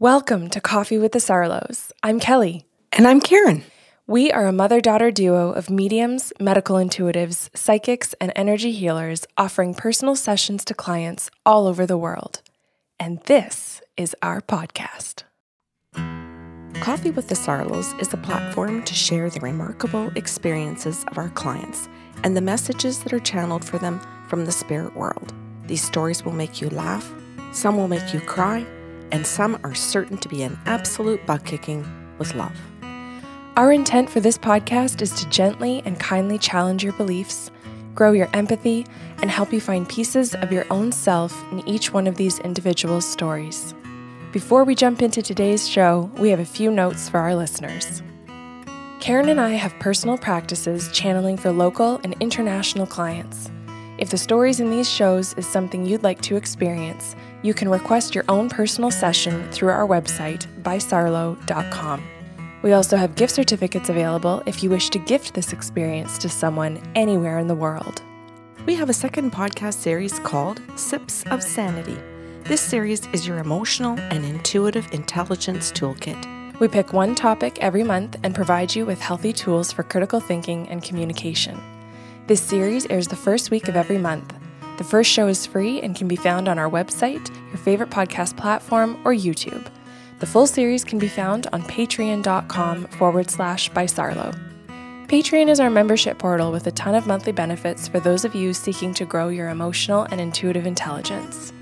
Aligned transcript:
Welcome 0.00 0.48
to 0.48 0.62
Coffee 0.62 0.96
with 0.96 1.12
the 1.12 1.18
Sarlos. 1.18 1.92
I'm 2.02 2.20
Kelly. 2.20 2.64
And 2.90 3.06
I'm 3.06 3.20
Karen. 3.20 3.64
We 4.06 4.32
are 4.32 4.46
a 4.46 4.50
mother 4.50 4.80
daughter 4.80 5.10
duo 5.10 5.52
of 5.52 5.68
mediums, 5.68 6.32
medical 6.40 6.76
intuitives, 6.76 7.54
psychics, 7.54 8.14
and 8.18 8.32
energy 8.34 8.72
healers 8.72 9.26
offering 9.36 9.74
personal 9.74 10.16
sessions 10.16 10.64
to 10.64 10.72
clients 10.72 11.30
all 11.44 11.66
over 11.66 11.84
the 11.84 11.98
world. 11.98 12.40
And 12.98 13.20
this 13.24 13.82
is 13.98 14.16
our 14.22 14.40
podcast. 14.40 15.24
Coffee 16.80 17.10
with 17.10 17.28
the 17.28 17.34
Sarlos 17.34 18.00
is 18.00 18.10
a 18.14 18.16
platform 18.16 18.82
to 18.84 18.94
share 18.94 19.28
the 19.28 19.40
remarkable 19.40 20.10
experiences 20.16 21.04
of 21.08 21.18
our 21.18 21.28
clients 21.28 21.90
and 22.24 22.34
the 22.34 22.40
messages 22.40 23.02
that 23.02 23.12
are 23.12 23.20
channeled 23.20 23.66
for 23.66 23.76
them 23.76 24.00
from 24.28 24.46
the 24.46 24.52
spirit 24.52 24.96
world. 24.96 25.34
These 25.66 25.84
stories 25.84 26.24
will 26.24 26.32
make 26.32 26.62
you 26.62 26.70
laugh, 26.70 27.12
some 27.52 27.76
will 27.76 27.86
make 27.86 28.14
you 28.14 28.20
cry, 28.20 28.66
and 29.12 29.26
some 29.26 29.58
are 29.64 29.74
certain 29.74 30.16
to 30.18 30.28
be 30.28 30.42
an 30.42 30.58
absolute 30.66 31.24
butt 31.26 31.44
kicking 31.44 31.86
with 32.18 32.34
love. 32.34 32.56
Our 33.56 33.72
intent 33.72 34.08
for 34.08 34.20
this 34.20 34.38
podcast 34.38 35.02
is 35.02 35.12
to 35.20 35.28
gently 35.28 35.82
and 35.84 35.98
kindly 35.98 36.38
challenge 36.38 36.84
your 36.84 36.92
beliefs, 36.94 37.50
grow 37.94 38.12
your 38.12 38.28
empathy, 38.32 38.86
and 39.18 39.30
help 39.30 39.52
you 39.52 39.60
find 39.60 39.88
pieces 39.88 40.34
of 40.34 40.52
your 40.52 40.64
own 40.70 40.92
self 40.92 41.36
in 41.52 41.66
each 41.68 41.92
one 41.92 42.06
of 42.06 42.16
these 42.16 42.38
individual 42.38 43.00
stories. 43.00 43.74
Before 44.32 44.64
we 44.64 44.74
jump 44.74 45.02
into 45.02 45.22
today's 45.22 45.68
show, 45.68 46.10
we 46.16 46.30
have 46.30 46.40
a 46.40 46.44
few 46.44 46.70
notes 46.70 47.08
for 47.08 47.18
our 47.18 47.34
listeners. 47.34 48.02
Karen 49.00 49.28
and 49.28 49.40
I 49.40 49.50
have 49.50 49.72
personal 49.80 50.18
practices 50.18 50.88
channeling 50.92 51.36
for 51.36 51.50
local 51.50 52.00
and 52.04 52.14
international 52.20 52.86
clients. 52.86 53.50
If 54.00 54.08
the 54.08 54.16
stories 54.16 54.60
in 54.60 54.70
these 54.70 54.88
shows 54.88 55.34
is 55.34 55.46
something 55.46 55.84
you'd 55.84 56.02
like 56.02 56.22
to 56.22 56.36
experience, 56.36 57.14
you 57.42 57.52
can 57.52 57.68
request 57.68 58.14
your 58.14 58.24
own 58.30 58.48
personal 58.48 58.90
session 58.90 59.46
through 59.52 59.68
our 59.68 59.86
website, 59.86 60.46
bysarlo.com. 60.62 62.02
We 62.62 62.72
also 62.72 62.96
have 62.96 63.14
gift 63.14 63.34
certificates 63.34 63.90
available 63.90 64.42
if 64.46 64.62
you 64.62 64.70
wish 64.70 64.88
to 64.90 64.98
gift 64.98 65.34
this 65.34 65.52
experience 65.52 66.16
to 66.16 66.30
someone 66.30 66.80
anywhere 66.94 67.38
in 67.38 67.46
the 67.46 67.54
world. 67.54 68.00
We 68.64 68.74
have 68.74 68.88
a 68.88 68.94
second 68.94 69.32
podcast 69.32 69.74
series 69.74 70.18
called 70.20 70.62
Sips 70.76 71.22
of 71.30 71.42
Sanity. 71.42 71.98
This 72.44 72.62
series 72.62 73.06
is 73.12 73.28
your 73.28 73.36
emotional 73.36 74.00
and 74.00 74.24
intuitive 74.24 74.88
intelligence 74.94 75.70
toolkit. 75.72 76.58
We 76.58 76.68
pick 76.68 76.94
one 76.94 77.14
topic 77.14 77.58
every 77.60 77.82
month 77.82 78.16
and 78.22 78.34
provide 78.34 78.74
you 78.74 78.86
with 78.86 78.98
healthy 78.98 79.34
tools 79.34 79.72
for 79.72 79.82
critical 79.82 80.20
thinking 80.20 80.70
and 80.70 80.82
communication. 80.82 81.60
This 82.30 82.40
series 82.40 82.86
airs 82.86 83.08
the 83.08 83.16
first 83.16 83.50
week 83.50 83.66
of 83.66 83.74
every 83.74 83.98
month. 83.98 84.32
The 84.78 84.84
first 84.84 85.10
show 85.10 85.26
is 85.26 85.46
free 85.46 85.80
and 85.80 85.96
can 85.96 86.06
be 86.06 86.14
found 86.14 86.46
on 86.48 86.60
our 86.60 86.70
website, 86.70 87.28
your 87.48 87.56
favorite 87.56 87.90
podcast 87.90 88.36
platform, 88.36 89.00
or 89.04 89.12
YouTube. 89.12 89.66
The 90.20 90.26
full 90.26 90.46
series 90.46 90.84
can 90.84 91.00
be 91.00 91.08
found 91.08 91.48
on 91.52 91.64
patreon.com 91.64 92.84
forward 92.86 93.30
slash 93.30 93.68
by 93.70 93.86
Sarlo. 93.86 94.32
Patreon 95.08 95.48
is 95.48 95.58
our 95.58 95.70
membership 95.70 96.20
portal 96.20 96.52
with 96.52 96.68
a 96.68 96.70
ton 96.70 96.94
of 96.94 97.08
monthly 97.08 97.32
benefits 97.32 97.88
for 97.88 97.98
those 97.98 98.24
of 98.24 98.36
you 98.36 98.54
seeking 98.54 98.94
to 98.94 99.04
grow 99.04 99.28
your 99.28 99.48
emotional 99.48 100.04
and 100.12 100.20
intuitive 100.20 100.66
intelligence. 100.66 101.52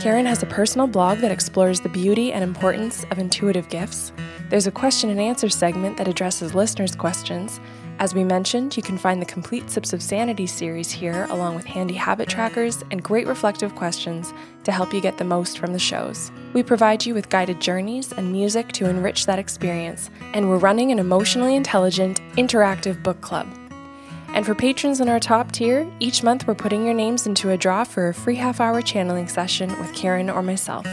Karen 0.00 0.24
has 0.24 0.42
a 0.42 0.46
personal 0.46 0.86
blog 0.86 1.18
that 1.18 1.30
explores 1.30 1.80
the 1.80 1.90
beauty 1.90 2.32
and 2.32 2.42
importance 2.42 3.04
of 3.10 3.18
intuitive 3.18 3.68
gifts. 3.68 4.14
There's 4.48 4.66
a 4.66 4.72
question 4.72 5.10
and 5.10 5.20
answer 5.20 5.50
segment 5.50 5.98
that 5.98 6.08
addresses 6.08 6.54
listeners' 6.54 6.96
questions. 6.96 7.60
As 8.00 8.14
we 8.14 8.24
mentioned, 8.24 8.78
you 8.78 8.82
can 8.82 8.96
find 8.96 9.20
the 9.20 9.26
complete 9.26 9.70
Sips 9.70 9.92
of 9.92 10.02
Sanity 10.02 10.46
series 10.46 10.90
here, 10.90 11.26
along 11.28 11.54
with 11.54 11.66
handy 11.66 11.92
habit 11.92 12.30
trackers 12.30 12.82
and 12.90 13.02
great 13.02 13.26
reflective 13.26 13.74
questions 13.74 14.32
to 14.64 14.72
help 14.72 14.94
you 14.94 15.02
get 15.02 15.18
the 15.18 15.24
most 15.24 15.58
from 15.58 15.74
the 15.74 15.78
shows. 15.78 16.32
We 16.54 16.62
provide 16.62 17.04
you 17.04 17.12
with 17.12 17.28
guided 17.28 17.60
journeys 17.60 18.10
and 18.12 18.32
music 18.32 18.72
to 18.72 18.88
enrich 18.88 19.26
that 19.26 19.38
experience, 19.38 20.08
and 20.32 20.48
we're 20.48 20.56
running 20.56 20.90
an 20.92 20.98
emotionally 20.98 21.54
intelligent, 21.54 22.22
interactive 22.38 23.02
book 23.02 23.20
club. 23.20 23.46
And 24.28 24.46
for 24.46 24.54
patrons 24.54 25.02
in 25.02 25.10
our 25.10 25.20
top 25.20 25.52
tier, 25.52 25.86
each 26.00 26.22
month 26.22 26.46
we're 26.46 26.54
putting 26.54 26.86
your 26.86 26.94
names 26.94 27.26
into 27.26 27.50
a 27.50 27.58
draw 27.58 27.84
for 27.84 28.08
a 28.08 28.14
free 28.14 28.36
half 28.36 28.60
hour 28.60 28.80
channeling 28.80 29.28
session 29.28 29.78
with 29.78 29.92
Karen 29.92 30.30
or 30.30 30.42
myself. 30.42 30.86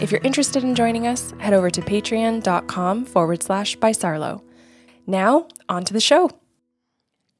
If 0.00 0.10
you're 0.10 0.20
interested 0.22 0.64
in 0.64 0.74
joining 0.74 1.06
us, 1.06 1.32
head 1.38 1.52
over 1.52 1.70
to 1.70 1.80
patreon.com 1.80 3.04
forward 3.04 3.40
slash 3.40 3.76
by 3.76 3.92
Sarlo. 3.92 4.42
Now, 5.06 5.46
on 5.68 5.84
to 5.84 5.92
the 5.92 6.00
show. 6.00 6.39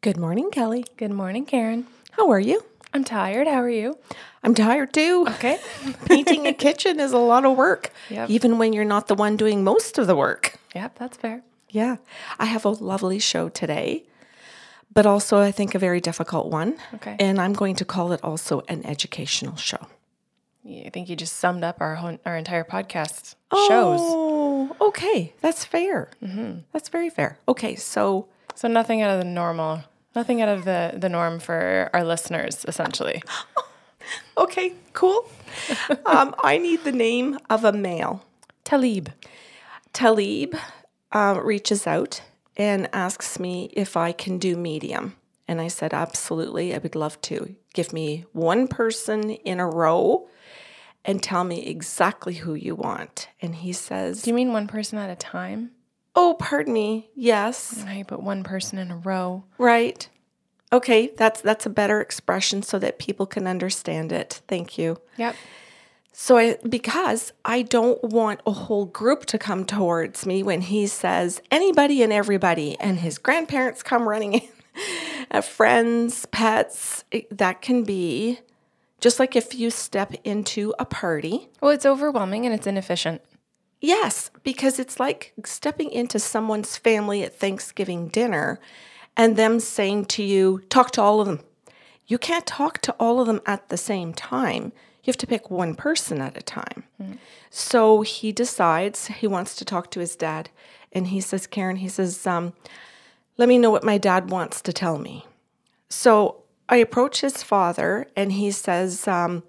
Good 0.02 0.16
morning, 0.16 0.50
Kelly. 0.50 0.86
Good 0.96 1.10
morning, 1.10 1.44
Karen. 1.44 1.86
How 2.12 2.30
are 2.30 2.40
you? 2.40 2.64
I'm 2.94 3.04
tired. 3.04 3.46
How 3.46 3.60
are 3.60 3.68
you? 3.68 3.98
I'm 4.42 4.54
tired 4.54 4.94
too. 4.94 5.26
Okay. 5.28 5.60
Painting 6.06 6.46
a 6.46 6.54
kitchen 6.54 6.98
is 6.98 7.12
a 7.12 7.18
lot 7.18 7.44
of 7.44 7.54
work, 7.58 7.90
Yep. 8.08 8.30
even 8.30 8.56
when 8.56 8.72
you're 8.72 8.86
not 8.86 9.08
the 9.08 9.14
one 9.14 9.36
doing 9.36 9.62
most 9.62 9.98
of 9.98 10.06
the 10.06 10.16
work. 10.16 10.54
Yep, 10.74 10.98
that's 10.98 11.18
fair. 11.18 11.42
Yeah. 11.68 11.96
I 12.38 12.46
have 12.46 12.64
a 12.64 12.70
lovely 12.70 13.18
show 13.18 13.50
today, 13.50 14.04
but 14.90 15.04
also 15.04 15.38
I 15.38 15.52
think 15.52 15.74
a 15.74 15.78
very 15.78 16.00
difficult 16.00 16.46
one. 16.46 16.78
Okay. 16.94 17.16
And 17.20 17.38
I'm 17.38 17.52
going 17.52 17.76
to 17.76 17.84
call 17.84 18.12
it 18.12 18.24
also 18.24 18.62
an 18.68 18.86
educational 18.86 19.56
show. 19.56 19.86
Yeah, 20.62 20.86
I 20.86 20.90
think 20.90 21.10
you 21.10 21.16
just 21.16 21.36
summed 21.36 21.62
up 21.62 21.78
our 21.80 21.96
whole, 21.96 22.18
our 22.24 22.38
entire 22.38 22.64
podcast 22.64 23.34
oh, 23.50 23.68
shows. 23.68 24.00
Oh, 24.60 24.76
okay. 24.88 25.32
That's 25.40 25.64
fair. 25.64 26.10
That's 26.72 26.88
very 26.90 27.08
fair. 27.08 27.38
Okay. 27.48 27.76
So, 27.76 28.28
So 28.54 28.68
nothing 28.68 29.00
out 29.00 29.10
of 29.10 29.18
the 29.18 29.30
normal, 29.30 29.84
nothing 30.14 30.42
out 30.42 30.48
of 30.50 30.64
the, 30.64 30.92
the 30.96 31.08
norm 31.08 31.40
for 31.40 31.88
our 31.94 32.04
listeners, 32.04 32.64
essentially. 32.68 33.22
okay, 34.36 34.74
cool. 34.92 35.30
um, 36.06 36.34
I 36.42 36.58
need 36.58 36.84
the 36.84 36.92
name 36.92 37.38
of 37.48 37.64
a 37.64 37.72
male. 37.72 38.24
Talib. 38.64 39.08
Talib 39.92 40.54
uh, 41.12 41.40
reaches 41.42 41.86
out 41.86 42.22
and 42.56 42.88
asks 42.92 43.40
me 43.40 43.70
if 43.72 43.96
I 43.96 44.12
can 44.12 44.38
do 44.38 44.56
medium. 44.56 45.16
And 45.48 45.60
I 45.60 45.68
said, 45.68 45.94
absolutely, 45.94 46.74
I 46.74 46.78
would 46.78 46.94
love 46.94 47.20
to. 47.22 47.54
Give 47.72 47.92
me 47.92 48.26
one 48.32 48.68
person 48.68 49.30
in 49.30 49.58
a 49.58 49.66
row 49.66 50.28
and 51.04 51.22
tell 51.22 51.44
me 51.44 51.66
exactly 51.66 52.34
who 52.34 52.54
you 52.54 52.74
want. 52.74 53.28
And 53.40 53.56
he 53.56 53.72
says, 53.72 54.22
Do 54.22 54.30
you 54.30 54.34
mean 54.34 54.52
one 54.52 54.66
person 54.66 54.98
at 54.98 55.10
a 55.10 55.16
time? 55.16 55.72
Oh, 56.14 56.36
pardon 56.38 56.72
me. 56.72 57.10
Yes. 57.14 57.82
Right, 57.86 58.06
but 58.06 58.22
one 58.22 58.42
person 58.42 58.78
in 58.78 58.90
a 58.90 58.96
row. 58.96 59.44
Right. 59.58 60.08
Okay, 60.72 61.12
that's 61.16 61.40
that's 61.40 61.66
a 61.66 61.70
better 61.70 62.00
expression 62.00 62.62
so 62.62 62.78
that 62.78 62.98
people 62.98 63.26
can 63.26 63.46
understand 63.46 64.12
it. 64.12 64.40
Thank 64.46 64.78
you. 64.78 65.00
Yep. 65.16 65.34
So 66.12 66.36
I 66.36 66.58
because 66.68 67.32
I 67.44 67.62
don't 67.62 68.02
want 68.04 68.40
a 68.46 68.52
whole 68.52 68.84
group 68.84 69.26
to 69.26 69.38
come 69.38 69.64
towards 69.64 70.26
me 70.26 70.42
when 70.42 70.60
he 70.60 70.86
says 70.86 71.40
anybody 71.50 72.02
and 72.02 72.12
everybody 72.12 72.78
and 72.78 72.98
his 72.98 73.18
grandparents 73.18 73.82
come 73.82 74.08
running 74.08 74.34
in, 74.34 74.48
uh, 75.30 75.40
friends, 75.40 76.26
pets, 76.26 77.04
that 77.30 77.62
can 77.62 77.82
be 77.82 78.40
just 79.00 79.18
like 79.18 79.34
if 79.34 79.54
you 79.54 79.70
step 79.70 80.14
into 80.24 80.74
a 80.78 80.84
party. 80.84 81.48
Well, 81.60 81.72
it's 81.72 81.86
overwhelming 81.86 82.44
and 82.44 82.54
it's 82.54 82.66
inefficient. 82.66 83.22
Yes, 83.80 84.30
because 84.42 84.78
it's 84.78 85.00
like 85.00 85.32
stepping 85.44 85.90
into 85.90 86.18
someone's 86.18 86.76
family 86.76 87.22
at 87.22 87.34
Thanksgiving 87.34 88.08
dinner 88.08 88.60
and 89.16 89.36
them 89.36 89.58
saying 89.58 90.04
to 90.06 90.22
you, 90.22 90.62
talk 90.68 90.90
to 90.92 91.02
all 91.02 91.20
of 91.20 91.26
them. 91.26 91.40
You 92.06 92.18
can't 92.18 92.46
talk 92.46 92.80
to 92.82 92.92
all 93.00 93.20
of 93.20 93.26
them 93.26 93.40
at 93.46 93.68
the 93.68 93.76
same 93.76 94.12
time. 94.12 94.72
You 95.02 95.10
have 95.10 95.16
to 95.18 95.26
pick 95.26 95.50
one 95.50 95.74
person 95.74 96.20
at 96.20 96.36
a 96.36 96.42
time. 96.42 96.84
So 97.48 98.02
he 98.02 98.32
decides 98.32 99.06
he 99.06 99.26
wants 99.26 99.56
to 99.56 99.64
talk 99.64 99.90
to 99.92 100.00
his 100.00 100.14
dad. 100.14 100.50
And 100.92 101.06
he 101.06 101.20
says, 101.20 101.46
Karen, 101.46 101.76
he 101.76 101.88
says, 101.88 102.26
um, 102.26 102.52
let 103.38 103.48
me 103.48 103.58
know 103.58 103.70
what 103.70 103.84
my 103.84 103.96
dad 103.96 104.30
wants 104.30 104.60
to 104.62 104.72
tell 104.72 104.98
me. 104.98 105.24
So 105.88 106.39
I 106.70 106.76
approach 106.76 107.20
his 107.20 107.42
father 107.42 108.06
and 108.16 108.30
he 108.30 108.52
says, 108.52 109.08
um, 109.08 109.42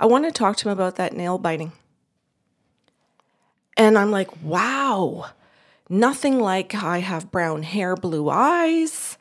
I 0.00 0.06
want 0.06 0.24
to 0.24 0.32
talk 0.32 0.56
to 0.56 0.68
him 0.68 0.72
about 0.72 0.96
that 0.96 1.12
nail 1.12 1.36
biting. 1.36 1.72
And 3.76 3.98
I'm 3.98 4.10
like, 4.10 4.42
wow, 4.42 5.26
nothing 5.90 6.40
like 6.40 6.74
I 6.74 6.98
have 6.98 7.30
brown 7.30 7.62
hair, 7.62 7.94
blue 7.94 8.30
eyes, 8.30 9.18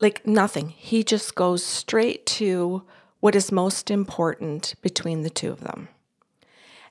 like 0.00 0.26
nothing. 0.26 0.70
He 0.70 1.04
just 1.04 1.36
goes 1.36 1.64
straight 1.64 2.26
to 2.26 2.82
what 3.20 3.36
is 3.36 3.52
most 3.52 3.92
important 3.92 4.74
between 4.82 5.22
the 5.22 5.30
two 5.30 5.52
of 5.52 5.60
them. 5.60 5.88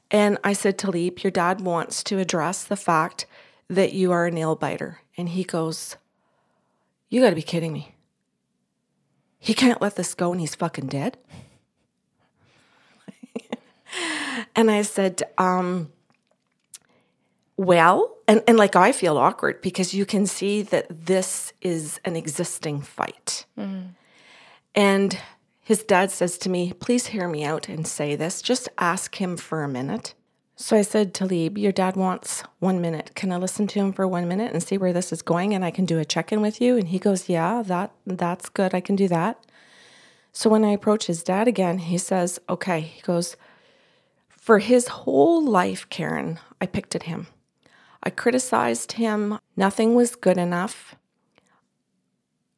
And 0.10 0.38
I 0.42 0.54
said, 0.54 0.78
Talib, 0.78 1.20
your 1.20 1.32
dad 1.32 1.60
wants 1.60 2.02
to 2.06 2.18
address 2.18 2.64
the 2.64 2.78
fact 2.78 3.26
that 3.70 3.92
you 3.92 4.14
are 4.14 4.26
a 4.26 4.32
nail 4.32 4.56
biter. 4.56 5.02
And 5.18 5.30
he 5.30 5.44
goes, 5.44 5.98
You 7.10 7.22
got 7.22 7.32
to 7.32 7.36
be 7.36 7.42
kidding 7.42 7.74
me. 7.74 7.97
He 9.40 9.54
can't 9.54 9.82
let 9.82 9.96
this 9.96 10.14
go 10.14 10.32
and 10.32 10.42
he's 10.42 10.56
fucking 10.56 10.88
dead. 10.88 11.18
and 14.56 14.70
I 14.72 14.82
said, 14.82 15.24
um, 15.38 15.92
well, 17.56 18.18
and, 18.28 18.44
and 18.48 18.58
like 18.58 18.76
I 18.76 18.92
feel 18.92 19.18
awkward 19.18 19.62
because 19.62 19.94
you 19.94 20.06
can 20.06 20.26
see 20.26 20.62
that 20.64 20.88
this 20.90 21.54
is 21.62 22.00
an 22.06 22.16
existing 22.16 22.82
fight. 22.82 23.46
And 24.76 25.20
his 25.62 25.84
dad 25.84 26.12
says 26.12 26.38
to 26.40 26.50
me, 26.50 26.74
please 26.74 27.08
hear 27.08 27.28
me 27.28 27.44
out 27.44 27.68
and 27.68 27.88
say 27.88 28.16
this. 28.16 28.42
Just 28.42 28.70
ask 28.78 29.16
him 29.16 29.38
for 29.38 29.64
a 29.64 29.68
minute. 29.68 30.14
So 30.60 30.76
I 30.76 30.82
said, 30.82 31.14
Talib, 31.14 31.56
your 31.56 31.72
dad 31.72 31.96
wants 31.96 32.42
one 32.58 32.82
minute. 32.82 33.12
Can 33.14 33.32
I 33.32 33.38
listen 33.38 33.68
to 33.68 33.80
him 33.80 33.94
for 33.94 34.08
one 34.08 34.28
minute 34.28 34.52
and 34.52 34.64
see 34.64 34.76
where 34.76 34.92
this 34.92 35.14
is 35.14 35.22
going 35.22 35.54
and 35.54 35.64
I 35.64 35.70
can 35.70 35.86
do 35.86 36.00
a 36.00 36.06
check 36.06 36.32
in 36.32 36.42
with 36.42 36.60
you? 36.60 36.78
And 36.78 36.88
he 36.88 36.98
goes, 36.98 37.30
Yeah, 37.30 37.62
that 37.68 37.92
that's 38.08 38.50
good. 38.50 38.74
I 38.74 38.82
can 38.82 38.96
do 38.96 39.08
that. 39.08 39.46
So 40.34 40.50
when 40.50 40.66
I 40.66 40.72
approach 40.72 41.06
his 41.06 41.22
dad 41.22 41.48
again, 41.48 41.78
he 41.78 42.00
says, 42.00 42.40
Okay. 42.50 42.82
He 42.82 43.02
goes, 43.02 43.38
For 44.30 44.58
his 44.58 44.88
whole 44.88 45.46
life, 45.46 45.88
Karen, 45.90 46.40
I 46.60 46.66
picked 46.66 46.96
at 46.96 47.04
him. 47.04 47.28
I 48.02 48.10
criticized 48.10 48.94
him. 48.94 49.38
Nothing 49.56 49.94
was 49.94 50.16
good 50.16 50.40
enough. 50.40 50.96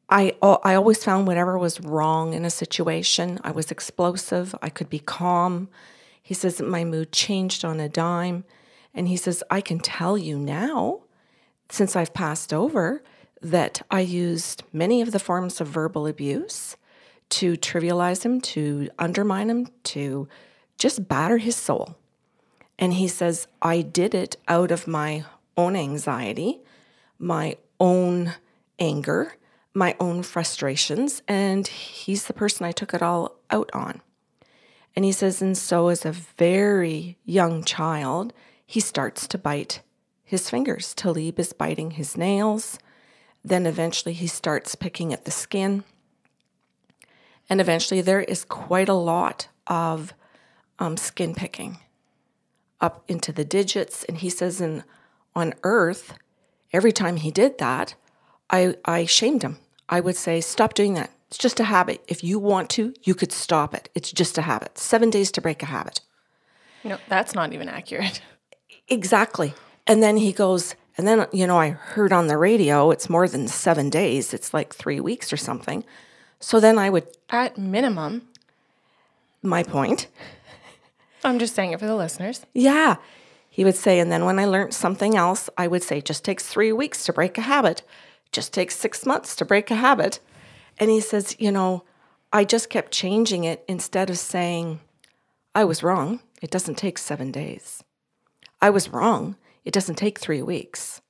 I, 0.08 0.36
oh, 0.40 0.58
I 0.64 0.74
always 0.74 1.04
found 1.04 1.26
whatever 1.26 1.58
was 1.58 1.82
wrong 1.82 2.32
in 2.32 2.46
a 2.46 2.50
situation. 2.50 3.40
I 3.44 3.50
was 3.50 3.70
explosive. 3.70 4.54
I 4.62 4.70
could 4.70 4.88
be 4.88 5.00
calm. 5.00 5.68
He 6.22 6.34
says 6.34 6.60
my 6.60 6.84
mood 6.84 7.12
changed 7.12 7.64
on 7.64 7.80
a 7.80 7.88
dime. 7.88 8.44
And 8.94 9.08
he 9.08 9.16
says, 9.16 9.42
I 9.50 9.60
can 9.60 9.78
tell 9.78 10.18
you 10.18 10.38
now, 10.38 11.02
since 11.68 11.94
I've 11.94 12.14
passed 12.14 12.52
over, 12.52 13.02
that 13.40 13.82
I 13.90 14.00
used 14.00 14.64
many 14.72 15.00
of 15.00 15.12
the 15.12 15.18
forms 15.18 15.60
of 15.60 15.68
verbal 15.68 16.06
abuse 16.06 16.76
to 17.30 17.52
trivialize 17.52 18.24
him, 18.24 18.40
to 18.40 18.90
undermine 18.98 19.48
him, 19.48 19.68
to 19.84 20.28
just 20.76 21.08
batter 21.08 21.38
his 21.38 21.56
soul. 21.56 21.96
And 22.78 22.94
he 22.94 23.06
says, 23.08 23.46
I 23.62 23.82
did 23.82 24.14
it 24.14 24.36
out 24.48 24.70
of 24.70 24.88
my 24.88 25.24
own 25.56 25.76
anxiety, 25.76 26.60
my 27.18 27.56
own 27.78 28.34
anger, 28.78 29.34
my 29.74 29.94
own 30.00 30.22
frustrations. 30.22 31.22
And 31.28 31.66
he's 31.68 32.24
the 32.24 32.32
person 32.32 32.66
I 32.66 32.72
took 32.72 32.92
it 32.94 33.02
all 33.02 33.36
out 33.50 33.70
on. 33.72 34.02
And 34.96 35.04
he 35.04 35.12
says, 35.12 35.40
and 35.40 35.56
so 35.56 35.88
as 35.88 36.04
a 36.04 36.12
very 36.12 37.16
young 37.24 37.62
child, 37.64 38.32
he 38.66 38.80
starts 38.80 39.26
to 39.28 39.38
bite 39.38 39.82
his 40.24 40.50
fingers. 40.50 40.94
Talib 40.94 41.38
is 41.38 41.52
biting 41.52 41.92
his 41.92 42.16
nails. 42.16 42.78
Then 43.44 43.66
eventually 43.66 44.12
he 44.12 44.26
starts 44.26 44.74
picking 44.74 45.12
at 45.12 45.24
the 45.24 45.30
skin. 45.30 45.84
And 47.48 47.60
eventually 47.60 48.00
there 48.00 48.20
is 48.20 48.44
quite 48.44 48.88
a 48.88 48.94
lot 48.94 49.48
of 49.66 50.12
um, 50.78 50.96
skin 50.96 51.34
picking 51.34 51.78
up 52.80 53.04
into 53.08 53.32
the 53.32 53.44
digits. 53.44 54.04
And 54.04 54.18
he 54.18 54.30
says, 54.30 54.60
and 54.60 54.84
on 55.34 55.54
earth, 55.62 56.14
every 56.72 56.92
time 56.92 57.16
he 57.16 57.30
did 57.30 57.58
that, 57.58 57.94
I, 58.50 58.76
I 58.84 59.04
shamed 59.04 59.42
him. 59.42 59.58
I 59.88 60.00
would 60.00 60.16
say, 60.16 60.40
stop 60.40 60.74
doing 60.74 60.94
that. 60.94 61.10
It's 61.30 61.38
just 61.38 61.60
a 61.60 61.64
habit. 61.64 62.02
If 62.08 62.24
you 62.24 62.40
want 62.40 62.68
to, 62.70 62.92
you 63.04 63.14
could 63.14 63.30
stop 63.30 63.72
it. 63.72 63.88
It's 63.94 64.10
just 64.10 64.36
a 64.36 64.42
habit. 64.42 64.76
Seven 64.76 65.10
days 65.10 65.30
to 65.30 65.40
break 65.40 65.62
a 65.62 65.66
habit. 65.66 66.00
No, 66.82 66.98
that's 67.08 67.36
not 67.36 67.52
even 67.52 67.68
accurate. 67.68 68.20
Exactly. 68.88 69.54
And 69.86 70.02
then 70.02 70.16
he 70.16 70.32
goes, 70.32 70.74
and 70.98 71.06
then, 71.06 71.28
you 71.32 71.46
know, 71.46 71.56
I 71.56 71.68
heard 71.70 72.12
on 72.12 72.26
the 72.26 72.36
radio 72.36 72.90
it's 72.90 73.08
more 73.08 73.28
than 73.28 73.46
seven 73.46 73.88
days, 73.88 74.34
it's 74.34 74.52
like 74.52 74.74
three 74.74 74.98
weeks 74.98 75.32
or 75.32 75.36
something. 75.36 75.84
So 76.40 76.58
then 76.58 76.76
I 76.76 76.90
would. 76.90 77.06
At 77.28 77.56
minimum. 77.56 78.22
My 79.40 79.62
point. 79.62 80.08
I'm 81.22 81.38
just 81.38 81.54
saying 81.54 81.70
it 81.70 81.78
for 81.78 81.86
the 81.86 81.94
listeners. 81.94 82.44
Yeah. 82.52 82.96
He 83.48 83.62
would 83.62 83.76
say, 83.76 84.00
and 84.00 84.10
then 84.10 84.24
when 84.24 84.40
I 84.40 84.46
learned 84.46 84.74
something 84.74 85.16
else, 85.16 85.48
I 85.56 85.68
would 85.68 85.84
say, 85.84 86.00
just 86.00 86.24
takes 86.24 86.46
three 86.46 86.72
weeks 86.72 87.04
to 87.04 87.12
break 87.12 87.38
a 87.38 87.42
habit, 87.42 87.82
just 88.32 88.52
takes 88.52 88.76
six 88.76 89.06
months 89.06 89.36
to 89.36 89.44
break 89.44 89.70
a 89.70 89.76
habit. 89.76 90.18
And 90.80 90.90
he 90.90 91.00
says, 91.00 91.36
You 91.38 91.52
know, 91.52 91.84
I 92.32 92.44
just 92.44 92.70
kept 92.70 92.90
changing 92.90 93.44
it 93.44 93.64
instead 93.68 94.10
of 94.10 94.18
saying, 94.18 94.80
I 95.54 95.64
was 95.64 95.82
wrong. 95.82 96.20
It 96.40 96.50
doesn't 96.50 96.76
take 96.76 96.96
seven 96.96 97.30
days. 97.30 97.84
I 98.62 98.70
was 98.70 98.88
wrong. 98.88 99.36
It 99.64 99.74
doesn't 99.74 99.96
take 99.96 100.18
three 100.18 100.42
weeks. 100.42 101.02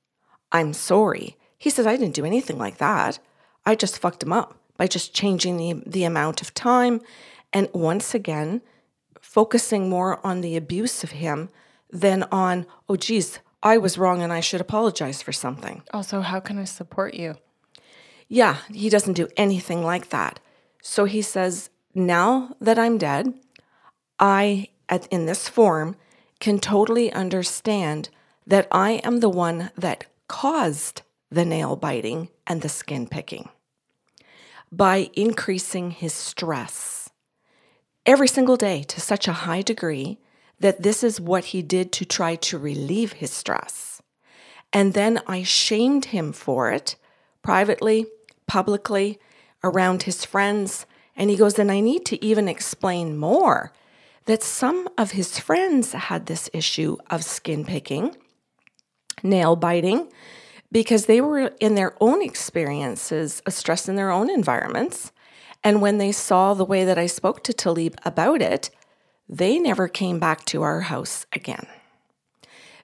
I'm 0.51 0.73
sorry. 0.73 1.37
He 1.57 1.69
says, 1.69 1.87
I 1.87 1.95
didn't 1.95 2.15
do 2.15 2.25
anything 2.25 2.57
like 2.57 2.77
that. 2.77 3.19
I 3.65 3.75
just 3.75 3.99
fucked 3.99 4.23
him 4.23 4.33
up 4.33 4.57
by 4.77 4.87
just 4.87 5.13
changing 5.13 5.57
the, 5.57 5.83
the 5.85 6.03
amount 6.03 6.41
of 6.41 6.53
time. 6.53 7.01
And 7.53 7.69
once 7.73 8.13
again, 8.13 8.61
focusing 9.21 9.89
more 9.89 10.25
on 10.25 10.41
the 10.41 10.57
abuse 10.57 11.03
of 11.03 11.11
him 11.11 11.49
than 11.89 12.23
on, 12.23 12.65
oh, 12.89 12.95
geez, 12.95 13.39
I 13.63 13.77
was 13.77 13.97
wrong 13.97 14.21
and 14.21 14.33
I 14.33 14.39
should 14.39 14.59
apologize 14.59 15.21
for 15.21 15.31
something. 15.31 15.83
Also, 15.93 16.21
how 16.21 16.39
can 16.39 16.57
I 16.57 16.63
support 16.63 17.13
you? 17.13 17.35
Yeah, 18.33 18.59
he 18.73 18.87
doesn't 18.87 19.15
do 19.15 19.27
anything 19.35 19.83
like 19.83 20.07
that. 20.11 20.39
So 20.81 21.03
he 21.03 21.21
says, 21.21 21.69
now 21.93 22.55
that 22.61 22.79
I'm 22.79 22.97
dead, 22.97 23.33
I, 24.19 24.69
in 25.11 25.25
this 25.25 25.49
form, 25.49 25.97
can 26.39 26.57
totally 26.57 27.11
understand 27.11 28.07
that 28.47 28.69
I 28.71 29.01
am 29.03 29.19
the 29.19 29.27
one 29.27 29.69
that 29.77 30.05
caused 30.29 31.01
the 31.29 31.43
nail 31.43 31.75
biting 31.75 32.29
and 32.47 32.61
the 32.61 32.69
skin 32.69 33.05
picking 33.05 33.49
by 34.71 35.09
increasing 35.13 35.91
his 35.91 36.13
stress 36.13 37.09
every 38.05 38.29
single 38.29 38.55
day 38.55 38.83
to 38.83 39.01
such 39.01 39.27
a 39.27 39.43
high 39.43 39.61
degree 39.61 40.19
that 40.57 40.83
this 40.83 41.03
is 41.03 41.19
what 41.19 41.45
he 41.51 41.61
did 41.61 41.91
to 41.91 42.05
try 42.05 42.35
to 42.37 42.57
relieve 42.57 43.11
his 43.11 43.33
stress. 43.33 44.01
And 44.71 44.93
then 44.93 45.19
I 45.27 45.43
shamed 45.43 46.05
him 46.05 46.31
for 46.31 46.71
it 46.71 46.95
privately 47.41 48.05
publicly 48.51 49.17
around 49.63 50.03
his 50.03 50.25
friends. 50.25 50.85
And 51.15 51.29
he 51.29 51.37
goes, 51.37 51.57
and 51.57 51.71
I 51.71 51.79
need 51.79 52.05
to 52.07 52.21
even 52.23 52.49
explain 52.49 53.17
more 53.17 53.71
that 54.25 54.43
some 54.43 54.89
of 54.97 55.11
his 55.11 55.39
friends 55.39 55.93
had 55.93 56.25
this 56.25 56.49
issue 56.51 56.97
of 57.09 57.23
skin 57.23 57.63
picking, 57.63 58.13
nail 59.23 59.55
biting, 59.55 60.11
because 60.69 61.05
they 61.05 61.21
were 61.21 61.53
in 61.61 61.75
their 61.75 61.95
own 62.01 62.21
experiences 62.21 63.41
of 63.45 63.53
stress 63.53 63.87
in 63.87 63.95
their 63.95 64.11
own 64.11 64.29
environments. 64.29 65.13
And 65.63 65.81
when 65.81 65.97
they 65.97 66.11
saw 66.11 66.53
the 66.53 66.65
way 66.65 66.83
that 66.83 66.97
I 66.97 67.05
spoke 67.05 67.45
to 67.45 67.53
Talib 67.53 67.95
about 68.03 68.41
it, 68.41 68.69
they 69.29 69.59
never 69.59 69.87
came 69.87 70.19
back 70.19 70.43
to 70.47 70.61
our 70.61 70.81
house 70.81 71.25
again 71.31 71.67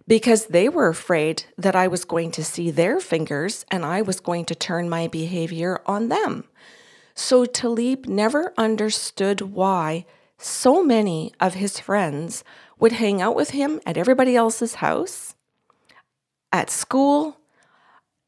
because 0.07 0.47
they 0.47 0.69
were 0.69 0.87
afraid 0.87 1.43
that 1.57 1.75
I 1.75 1.87
was 1.87 2.05
going 2.05 2.31
to 2.31 2.43
see 2.43 2.71
their 2.71 2.99
fingers 2.99 3.65
and 3.69 3.85
I 3.85 4.01
was 4.01 4.19
going 4.19 4.45
to 4.45 4.55
turn 4.55 4.89
my 4.89 5.07
behavior 5.07 5.81
on 5.85 6.07
them. 6.07 6.45
So 7.13 7.45
Talib 7.45 8.05
never 8.05 8.53
understood 8.57 9.41
why 9.41 10.05
so 10.37 10.83
many 10.83 11.33
of 11.39 11.55
his 11.55 11.79
friends 11.79 12.43
would 12.79 12.93
hang 12.93 13.21
out 13.21 13.35
with 13.35 13.49
him 13.49 13.81
at 13.85 13.97
everybody 13.97 14.35
else's 14.35 14.75
house, 14.75 15.35
at 16.53 16.69
school, 16.69 17.39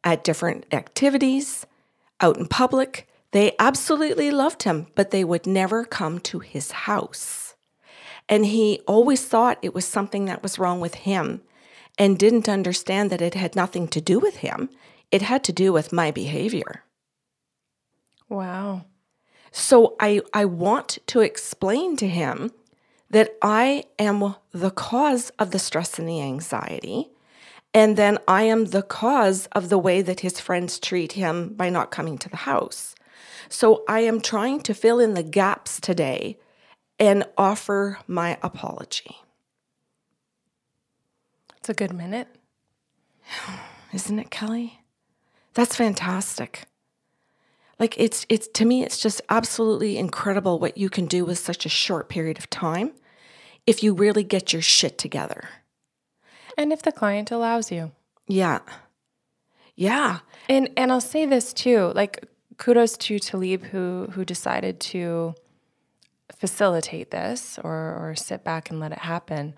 at 0.04 0.24
different 0.24 0.66
activities, 0.74 1.66
out 2.20 2.38
in 2.38 2.48
public. 2.48 3.08
They 3.32 3.54
absolutely 3.60 4.32
loved 4.32 4.64
him, 4.64 4.88
but 4.96 5.12
they 5.12 5.24
would 5.24 5.46
never 5.46 5.86
come 5.86 6.20
to 6.22 6.40
his 6.40 6.72
house. 6.72 7.56
And 8.28 8.48
he 8.48 8.82
always 8.88 9.24
thought 9.24 9.60
it 9.62 9.76
was 9.76 9.86
something 9.86 10.26
that 10.26 10.44
was 10.44 10.60
wrong 10.60 10.80
with 10.80 10.96
him 10.96 11.42
and 12.00 12.18
didn't 12.18 12.50
understand 12.50 13.12
that 13.12 13.22
it 13.22 13.36
had 13.36 13.56
nothing 13.56 13.88
to 13.90 14.02
do 14.02 14.20
with 14.20 14.38
him. 14.38 14.70
It 15.12 15.22
had 15.22 15.44
to 15.44 15.54
do 15.54 15.74
with 15.74 15.92
my 15.92 16.10
behavior. 16.10 16.84
Wow. 18.30 18.86
So 19.52 19.96
I, 20.00 20.22
I 20.34 20.46
want 20.46 21.00
to 21.08 21.20
explain 21.20 21.98
to 21.98 22.08
him 22.08 22.52
that 23.10 23.36
I 23.42 23.84
am 23.98 24.36
the 24.52 24.72
cause 24.72 25.32
of 25.40 25.52
the 25.52 25.60
stress 25.60 26.00
and 26.00 26.08
the 26.08 26.22
anxiety. 26.22 27.10
And 27.74 27.98
then 27.98 28.18
I 28.28 28.44
am 28.44 28.66
the 28.66 28.84
cause 28.84 29.48
of 29.48 29.70
the 29.70 29.78
way 29.78 30.02
that 30.02 30.22
his 30.22 30.40
friends 30.40 30.80
treat 30.80 31.14
him 31.14 31.54
by 31.54 31.70
not 31.70 31.92
coming 31.92 32.18
to 32.20 32.30
the 32.30 32.38
house. 32.38 32.96
So 33.50 33.84
I 33.88 34.02
am 34.02 34.22
trying 34.22 34.62
to 34.62 34.74
fill 34.74 35.00
in 35.00 35.16
the 35.16 35.24
gaps 35.24 35.80
today 35.82 36.38
and 37.00 37.26
offer 37.38 38.00
my 38.08 38.38
apology. 38.44 39.18
It's 41.70 41.80
a 41.80 41.86
good 41.86 41.96
minute. 41.96 42.28
Isn't 43.94 44.18
it, 44.18 44.32
Kelly? 44.32 44.80
That's 45.54 45.76
fantastic. 45.76 46.66
Like 47.78 47.94
it's 48.00 48.26
it's 48.28 48.48
to 48.48 48.66
me 48.66 48.82
it's 48.82 49.00
just 49.00 49.22
absolutely 49.30 49.96
incredible 50.00 50.58
what 50.58 50.80
you 50.80 50.90
can 50.90 51.06
do 51.06 51.26
with 51.26 51.38
such 51.38 51.68
a 51.68 51.70
short 51.70 52.10
period 52.10 52.40
of 52.40 52.50
time 52.50 52.94
if 53.68 53.84
you 53.84 53.94
really 53.94 54.24
get 54.24 54.52
your 54.52 54.64
shit 54.64 54.98
together. 54.98 55.48
And 56.58 56.74
if 56.74 56.82
the 56.82 56.92
client 56.92 57.30
allows 57.30 57.72
you. 57.72 57.92
Yeah. 58.28 58.62
Yeah. 59.76 60.22
And 60.50 60.72
and 60.76 60.92
I'll 60.92 61.00
say 61.00 61.28
this 61.28 61.54
too, 61.54 61.92
like 61.94 62.26
kudos 62.58 62.98
to 62.98 63.20
Talib 63.20 63.66
who 63.66 64.08
who 64.14 64.26
decided 64.26 64.80
to 64.94 65.36
facilitate 66.36 67.12
this 67.12 67.60
or 67.64 67.76
or 68.02 68.16
sit 68.16 68.44
back 68.44 68.72
and 68.72 68.80
let 68.80 68.92
it 68.92 69.06
happen. 69.14 69.54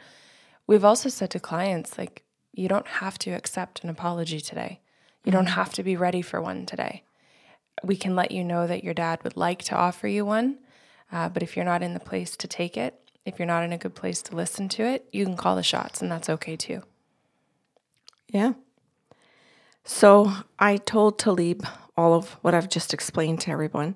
We've 0.67 0.85
also 0.85 1.09
said 1.09 1.31
to 1.31 1.39
clients, 1.39 1.97
like, 1.97 2.23
you 2.53 2.67
don't 2.67 2.87
have 2.87 3.17
to 3.19 3.31
accept 3.31 3.83
an 3.83 3.89
apology 3.89 4.39
today. 4.39 4.81
You 5.23 5.31
don't 5.31 5.45
mm-hmm. 5.45 5.53
have 5.55 5.73
to 5.73 5.83
be 5.83 5.95
ready 5.95 6.21
for 6.21 6.41
one 6.41 6.65
today. 6.65 7.03
We 7.83 7.95
can 7.95 8.15
let 8.15 8.31
you 8.31 8.43
know 8.43 8.67
that 8.67 8.83
your 8.83 8.93
dad 8.93 9.23
would 9.23 9.37
like 9.37 9.63
to 9.63 9.75
offer 9.75 10.07
you 10.07 10.25
one, 10.25 10.59
uh, 11.11 11.29
but 11.29 11.43
if 11.43 11.55
you're 11.55 11.65
not 11.65 11.83
in 11.83 11.93
the 11.93 11.99
place 11.99 12.35
to 12.37 12.47
take 12.47 12.77
it, 12.77 12.95
if 13.25 13.37
you're 13.37 13.45
not 13.45 13.63
in 13.63 13.71
a 13.73 13.77
good 13.77 13.95
place 13.95 14.21
to 14.23 14.35
listen 14.35 14.67
to 14.69 14.83
it, 14.83 15.05
you 15.11 15.25
can 15.25 15.37
call 15.37 15.55
the 15.55 15.63
shots, 15.63 16.01
and 16.01 16.11
that's 16.11 16.29
okay 16.29 16.55
too. 16.55 16.83
Yeah. 18.27 18.53
So 19.83 20.31
I 20.59 20.77
told 20.77 21.19
Talib 21.19 21.65
all 21.97 22.13
of 22.13 22.31
what 22.41 22.53
I've 22.53 22.69
just 22.69 22.93
explained 22.93 23.41
to 23.41 23.51
everyone. 23.51 23.95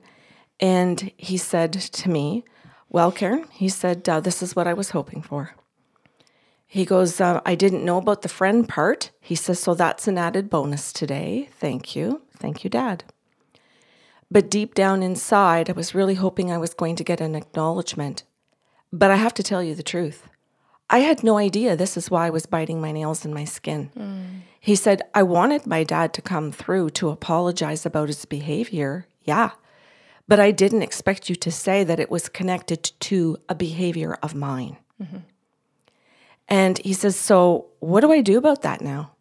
And 0.60 1.12
he 1.18 1.38
said 1.38 1.74
to 1.74 2.10
me, 2.10 2.44
Well, 2.90 3.12
Karen, 3.12 3.46
he 3.52 3.70
said, 3.70 4.08
uh, 4.08 4.20
This 4.20 4.42
is 4.42 4.56
what 4.56 4.68
I 4.68 4.74
was 4.74 4.92
hoping 4.92 5.22
for. 5.22 5.56
He 6.76 6.84
goes, 6.84 7.22
uh, 7.22 7.40
I 7.46 7.56
didn't 7.56 7.86
know 7.86 7.96
about 8.00 8.22
the 8.22 8.28
friend 8.28 8.68
part. 8.68 9.12
He 9.22 9.34
says, 9.34 9.62
So 9.62 9.76
that's 9.76 10.10
an 10.10 10.18
added 10.18 10.50
bonus 10.50 10.92
today. 10.92 11.48
Thank 11.58 11.96
you. 11.96 12.24
Thank 12.38 12.66
you, 12.66 12.70
Dad. 12.70 13.06
But 14.30 14.52
deep 14.52 14.76
down 14.76 15.02
inside, 15.02 15.70
I 15.70 15.72
was 15.72 15.96
really 15.96 16.16
hoping 16.16 16.52
I 16.52 16.58
was 16.58 16.74
going 16.74 16.98
to 16.98 17.04
get 17.06 17.22
an 17.22 17.34
acknowledgement. 17.34 18.24
But 18.92 19.10
I 19.10 19.16
have 19.16 19.34
to 19.36 19.42
tell 19.42 19.64
you 19.64 19.74
the 19.74 19.84
truth. 19.84 20.28
I 20.90 21.00
had 21.00 21.24
no 21.24 21.38
idea 21.38 21.78
this 21.78 21.96
is 21.96 22.12
why 22.12 22.28
I 22.28 22.30
was 22.30 22.46
biting 22.46 22.82
my 22.82 22.92
nails 22.92 23.24
and 23.24 23.34
my 23.34 23.46
skin. 23.46 23.90
Mm. 23.98 24.42
He 24.60 24.76
said, 24.76 25.02
I 25.14 25.24
wanted 25.24 25.66
my 25.66 25.86
dad 25.86 26.14
to 26.16 26.22
come 26.22 26.52
through 26.52 26.90
to 26.90 27.08
apologize 27.08 27.86
about 27.86 28.10
his 28.10 28.26
behavior. 28.26 29.08
Yeah. 29.24 29.52
But 30.28 30.42
I 30.42 30.52
didn't 30.52 30.82
expect 30.82 31.30
you 31.30 31.38
to 31.38 31.52
say 31.52 31.86
that 31.86 32.02
it 32.02 32.12
was 32.12 32.28
connected 32.28 32.92
to 33.00 33.38
a 33.48 33.56
behavior 33.56 34.18
of 34.22 34.36
mine. 34.36 34.76
Mm-hmm. 35.02 35.20
And 36.48 36.78
he 36.80 36.94
says, 36.94 37.16
So 37.16 37.68
what 37.80 38.02
do 38.02 38.12
I 38.12 38.22
do 38.22 38.38
about 38.38 38.62
that 38.62 38.82
now? 38.82 39.12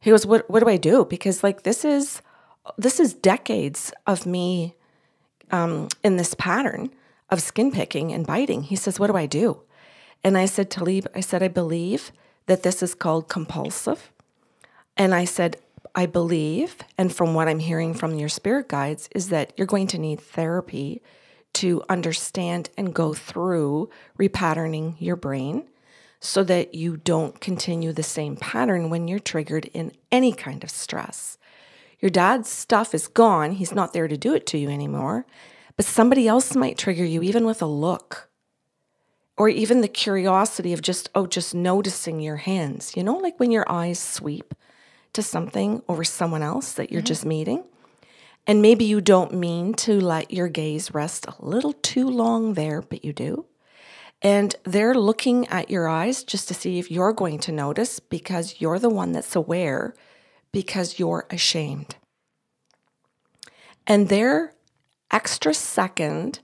He 0.00 0.10
goes, 0.10 0.26
What 0.26 0.48
what 0.50 0.60
do 0.60 0.68
I 0.68 0.76
do? 0.76 1.04
Because 1.04 1.42
like 1.42 1.62
this 1.62 1.84
is 1.84 2.22
this 2.76 3.00
is 3.00 3.14
decades 3.14 3.92
of 4.06 4.26
me 4.26 4.74
um, 5.50 5.88
in 6.02 6.16
this 6.16 6.34
pattern 6.34 6.90
of 7.30 7.40
skin 7.40 7.70
picking 7.70 8.12
and 8.12 8.26
biting. 8.26 8.64
He 8.64 8.76
says, 8.76 8.98
What 8.98 9.08
do 9.08 9.16
I 9.16 9.26
do? 9.26 9.62
And 10.22 10.36
I 10.36 10.46
said, 10.46 10.70
Talib, 10.70 11.06
I 11.14 11.20
said, 11.20 11.42
I 11.42 11.48
believe 11.48 12.12
that 12.46 12.62
this 12.62 12.82
is 12.82 12.94
called 12.94 13.28
compulsive. 13.28 14.10
And 14.96 15.14
I 15.14 15.24
said, 15.24 15.56
I 15.94 16.06
believe, 16.06 16.76
and 16.98 17.14
from 17.14 17.34
what 17.34 17.48
I'm 17.48 17.58
hearing 17.58 17.94
from 17.94 18.14
your 18.14 18.28
spirit 18.28 18.68
guides, 18.68 19.08
is 19.14 19.30
that 19.30 19.52
you're 19.56 19.66
going 19.66 19.86
to 19.88 19.98
need 19.98 20.20
therapy 20.20 21.00
to 21.54 21.82
understand 21.88 22.70
and 22.76 22.94
go 22.94 23.14
through 23.14 23.90
repatterning 24.18 24.96
your 24.98 25.16
brain 25.16 25.64
so 26.20 26.44
that 26.44 26.74
you 26.74 26.98
don't 26.98 27.40
continue 27.40 27.92
the 27.92 28.02
same 28.02 28.36
pattern 28.36 28.90
when 28.90 29.08
you're 29.08 29.18
triggered 29.18 29.64
in 29.72 29.92
any 30.12 30.32
kind 30.32 30.62
of 30.62 30.70
stress. 30.70 31.38
Your 31.98 32.10
dad's 32.10 32.48
stuff 32.48 32.94
is 32.94 33.08
gone, 33.08 33.52
he's 33.52 33.74
not 33.74 33.92
there 33.92 34.08
to 34.08 34.16
do 34.16 34.34
it 34.34 34.46
to 34.48 34.58
you 34.58 34.68
anymore, 34.68 35.26
but 35.76 35.86
somebody 35.86 36.28
else 36.28 36.54
might 36.54 36.78
trigger 36.78 37.04
you 37.04 37.22
even 37.22 37.44
with 37.46 37.62
a 37.62 37.66
look. 37.66 38.28
Or 39.38 39.48
even 39.48 39.80
the 39.80 39.88
curiosity 39.88 40.74
of 40.74 40.82
just, 40.82 41.08
oh, 41.14 41.26
just 41.26 41.54
noticing 41.54 42.20
your 42.20 42.36
hands. 42.36 42.94
You 42.94 43.02
know, 43.02 43.16
like 43.16 43.40
when 43.40 43.50
your 43.50 43.64
eyes 43.70 43.98
sweep 43.98 44.54
to 45.14 45.22
something 45.22 45.82
over 45.88 46.04
someone 46.04 46.42
else 46.42 46.74
that 46.74 46.92
you're 46.92 47.00
mm-hmm. 47.00 47.06
just 47.06 47.24
meeting. 47.24 47.64
And 48.46 48.60
maybe 48.60 48.84
you 48.84 49.00
don't 49.00 49.32
mean 49.32 49.72
to 49.74 49.98
let 49.98 50.30
your 50.30 50.48
gaze 50.48 50.92
rest 50.92 51.26
a 51.26 51.34
little 51.38 51.72
too 51.72 52.08
long 52.08 52.54
there, 52.54 52.82
but 52.82 53.04
you 53.04 53.14
do. 53.14 53.46
And 54.22 54.54
they're 54.64 54.94
looking 54.94 55.46
at 55.48 55.70
your 55.70 55.88
eyes 55.88 56.24
just 56.24 56.48
to 56.48 56.54
see 56.54 56.78
if 56.78 56.90
you're 56.90 57.12
going 57.12 57.38
to 57.40 57.52
notice 57.52 58.00
because 58.00 58.60
you're 58.60 58.78
the 58.78 58.90
one 58.90 59.12
that's 59.12 59.34
aware 59.34 59.94
because 60.52 60.98
you're 60.98 61.26
ashamed. 61.30 61.96
And 63.86 64.08
their 64.08 64.54
extra 65.10 65.54
second 65.54 66.40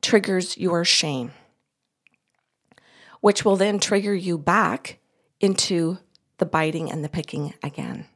triggers 0.00 0.58
your 0.58 0.84
shame, 0.84 1.30
which 3.20 3.44
will 3.44 3.56
then 3.56 3.78
trigger 3.78 4.14
you 4.14 4.36
back 4.36 4.98
into 5.40 5.98
the 6.38 6.46
biting 6.46 6.90
and 6.90 7.04
the 7.04 7.08
picking 7.08 7.54
again. 7.62 8.06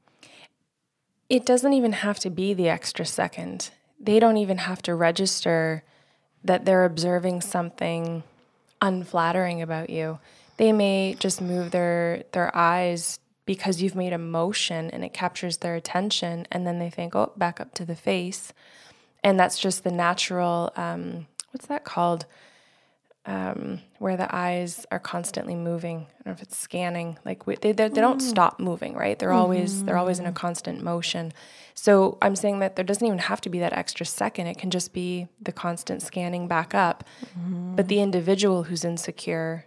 It 1.29 1.47
doesn't 1.47 1.73
even 1.73 1.93
have 1.93 2.19
to 2.21 2.31
be 2.31 2.55
the 2.55 2.69
extra 2.69 3.07
second. 3.07 3.71
They 4.01 4.19
don't 4.19 4.37
even 4.37 4.59
have 4.59 4.83
to 4.83 4.95
register 4.95 5.85
that 6.45 6.65
they're 6.65 6.85
observing 6.85 7.41
something 7.41 8.23
unflattering 8.81 9.63
about 9.63 9.91
you. 9.91 10.19
They 10.57 10.73
may 10.73 11.17
just 11.19 11.41
move 11.41 11.71
their 11.71 12.25
their 12.33 12.55
eyes 12.57 13.19
because 13.45 13.81
you've 13.81 13.95
made 13.95 14.13
a 14.13 14.19
motion 14.19 14.91
and 14.91 15.05
it 15.05 15.13
captures 15.13 15.59
their 15.59 15.77
attention, 15.77 16.47
and 16.51 16.67
then 16.67 16.79
they 16.79 16.91
think, 16.91 17.15
"Oh, 17.15 17.33
back 17.37 17.61
up 17.61 17.75
to 17.75 17.85
the 17.85 17.95
face," 17.95 18.53
and 19.23 19.39
that's 19.39 19.59
just 19.59 19.85
the 19.85 19.93
natural. 19.93 20.73
Um, 20.77 21.27
what's 21.53 21.67
that 21.67 21.85
called? 21.85 22.27
Um, 23.29 23.81
where 23.99 24.17
the 24.17 24.33
eyes 24.33 24.87
are 24.93 25.01
constantly 25.01 25.57
moving. 25.57 25.97
I 25.97 26.23
don't 26.23 26.27
know 26.27 26.33
if 26.33 26.43
it's 26.43 26.57
scanning. 26.57 27.19
Like 27.25 27.45
they, 27.45 27.73
they, 27.73 27.73
they 27.73 27.89
don't 27.89 28.21
mm. 28.21 28.25
stop 28.25 28.61
moving, 28.61 28.95
right? 28.95 29.19
They're 29.19 29.31
mm-hmm. 29.31 29.39
always 29.39 29.83
they're 29.83 29.97
always 29.97 30.21
in 30.21 30.27
a 30.27 30.33
constant 30.33 30.81
motion. 30.81 31.33
So 31.75 32.19
I'm 32.23 32.37
saying 32.37 32.61
that 32.61 32.77
there 32.77 32.85
doesn't 32.85 33.05
even 33.05 33.19
have 33.19 33.41
to 33.41 33.49
be 33.49 33.59
that 33.59 33.73
extra 33.73 34.07
second. 34.07 34.47
It 34.47 34.59
can 34.59 34.71
just 34.71 34.93
be 34.93 35.27
the 35.43 35.51
constant 35.51 36.03
scanning 36.03 36.47
back 36.47 36.73
up. 36.73 37.03
Mm-hmm. 37.37 37.75
But 37.75 37.89
the 37.89 38.01
individual 38.01 38.63
who's 38.63 38.85
insecure 38.85 39.65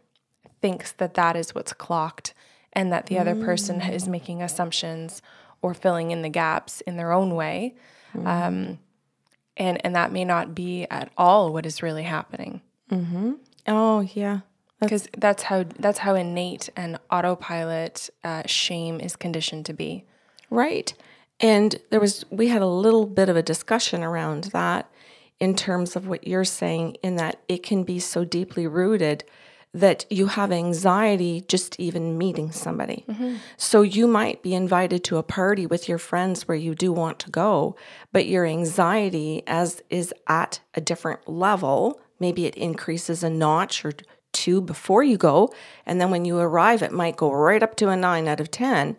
thinks 0.62 0.94
that 0.94 1.16
that 1.16 1.36
is 1.36 1.54
what's 1.54 1.74
clocked 1.74 2.34
and 2.72 2.94
that 2.94 3.08
the 3.08 3.16
mm-hmm. 3.16 3.28
other 3.28 3.44
person 3.44 3.82
is 3.82 4.06
mm. 4.06 4.12
making 4.12 4.42
assumptions 4.42 5.22
or 5.62 5.74
filling 5.74 6.12
in 6.12 6.22
the 6.22 6.30
gaps 6.30 6.80
in 6.82 6.96
their 6.96 7.12
own 7.12 7.36
way. 7.36 7.76
Mm-hmm. 8.16 8.28
Um, 8.28 8.80
and, 9.58 9.86
and 9.86 9.96
that 9.96 10.14
may 10.14 10.24
not 10.24 10.56
be 10.56 10.88
at 10.90 11.12
all 11.18 11.52
what 11.52 11.66
is 11.66 11.84
really 11.84 12.04
happening. 12.04 12.62
Oh, 13.68 14.02
yeah 14.14 14.42
because 14.82 15.10
that's 15.18 15.44
how 15.44 15.66
that's 15.78 16.00
how 16.00 16.16
innate 16.16 16.70
and 16.78 16.98
autopilot 17.12 18.10
uh, 18.24 18.44
shame 18.46 19.02
is 19.02 19.18
conditioned 19.18 19.66
to 19.66 19.74
be 19.74 20.06
right 20.50 20.94
and 21.40 21.80
there 21.90 22.00
was, 22.00 22.26
we 22.30 22.50
had 22.50 22.62
a 22.62 22.68
little 22.68 23.06
bit 23.06 23.30
of 23.30 23.38
a 23.38 23.44
discussion 23.44 24.04
around 24.04 24.46
that 24.46 24.90
in 25.40 25.56
terms 25.56 25.96
of 25.96 26.08
what 26.08 26.28
you're 26.28 26.44
saying, 26.44 26.98
in 27.02 27.16
that 27.16 27.42
it 27.48 27.64
can 27.64 27.84
be 27.84 28.00
so 28.00 28.26
deeply 28.26 28.68
rooted 28.68 29.24
that 29.72 30.06
you 30.10 30.26
have 30.26 30.52
anxiety 30.52 31.42
just 31.48 31.80
even 31.80 32.18
meeting 32.18 32.52
somebody. 32.52 33.06
Mm-hmm. 33.08 33.36
So 33.56 33.84
you 33.84 34.08
might 34.08 34.42
be 34.42 34.56
invited 34.56 35.04
to 35.06 35.18
a 35.18 35.24
party 35.24 35.66
with 35.66 35.88
your 35.88 36.00
friends 36.00 36.48
where 36.48 36.58
you 36.58 36.74
do 36.74 36.92
want 36.92 37.20
to 37.20 37.30
go, 37.30 37.76
but 38.12 38.26
your 38.26 38.46
anxiety 38.46 39.44
as 39.46 39.82
is 39.90 40.14
at 40.28 40.60
a 40.74 40.82
different 40.82 41.30
level. 41.30 42.02
Maybe 42.20 42.46
it 42.46 42.56
increases 42.56 43.24
a 43.24 43.30
notch 43.30 43.84
or 43.86 43.94
two 44.32 44.62
before 44.62 45.04
you 45.04 45.18
go, 45.18 45.54
and 45.86 46.00
then 46.00 46.12
when 46.12 46.26
you 46.26 46.38
arrive 46.38 46.84
it 46.84 46.92
might 46.92 47.18
go 47.18 47.32
right 47.32 47.64
up 47.64 47.76
to 47.78 47.90
a 47.90 47.96
9 47.96 48.28
out 48.28 48.40
of 48.40 48.52
10 48.52 48.98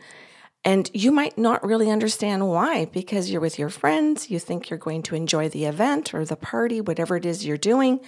and 0.64 0.90
you 0.92 1.10
might 1.10 1.38
not 1.38 1.64
really 1.64 1.90
understand 1.90 2.48
why 2.48 2.84
because 2.86 3.30
you're 3.30 3.40
with 3.40 3.58
your 3.58 3.70
friends, 3.70 4.30
you 4.30 4.38
think 4.38 4.68
you're 4.68 4.78
going 4.78 5.02
to 5.02 5.14
enjoy 5.14 5.48
the 5.48 5.64
event 5.64 6.12
or 6.12 6.24
the 6.24 6.36
party, 6.36 6.80
whatever 6.80 7.16
it 7.16 7.24
is 7.24 7.46
you're 7.46 7.56
doing, 7.56 8.00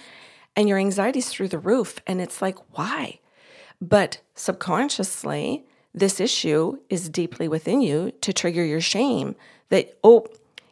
and 0.55 0.69
your 0.69 0.77
anxiety's 0.77 1.29
through 1.29 1.47
the 1.47 1.57
roof. 1.57 1.99
And 2.05 2.21
it's 2.21 2.41
like, 2.41 2.57
why? 2.77 3.19
But 3.81 4.19
subconsciously, 4.35 5.65
this 5.95 6.19
issue 6.19 6.77
is 6.89 7.09
deeply 7.09 7.47
within 7.47 7.81
you 7.81 8.11
to 8.21 8.31
trigger 8.31 8.63
your 8.63 8.81
shame 8.81 9.35
that, 9.69 9.97
oh, 10.03 10.27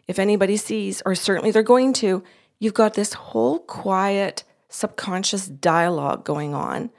if 0.07 0.19
anybody 0.19 0.57
sees, 0.57 1.01
or 1.03 1.15
certainly 1.15 1.49
they're 1.49 1.63
going 1.63 1.93
to, 1.93 2.23
you've 2.61 2.75
got 2.75 2.93
this 2.93 3.13
whole 3.13 3.59
quiet 3.59 4.45
subconscious 4.69 5.47
dialogue 5.47 6.23
going 6.23 6.53
on 6.53 6.91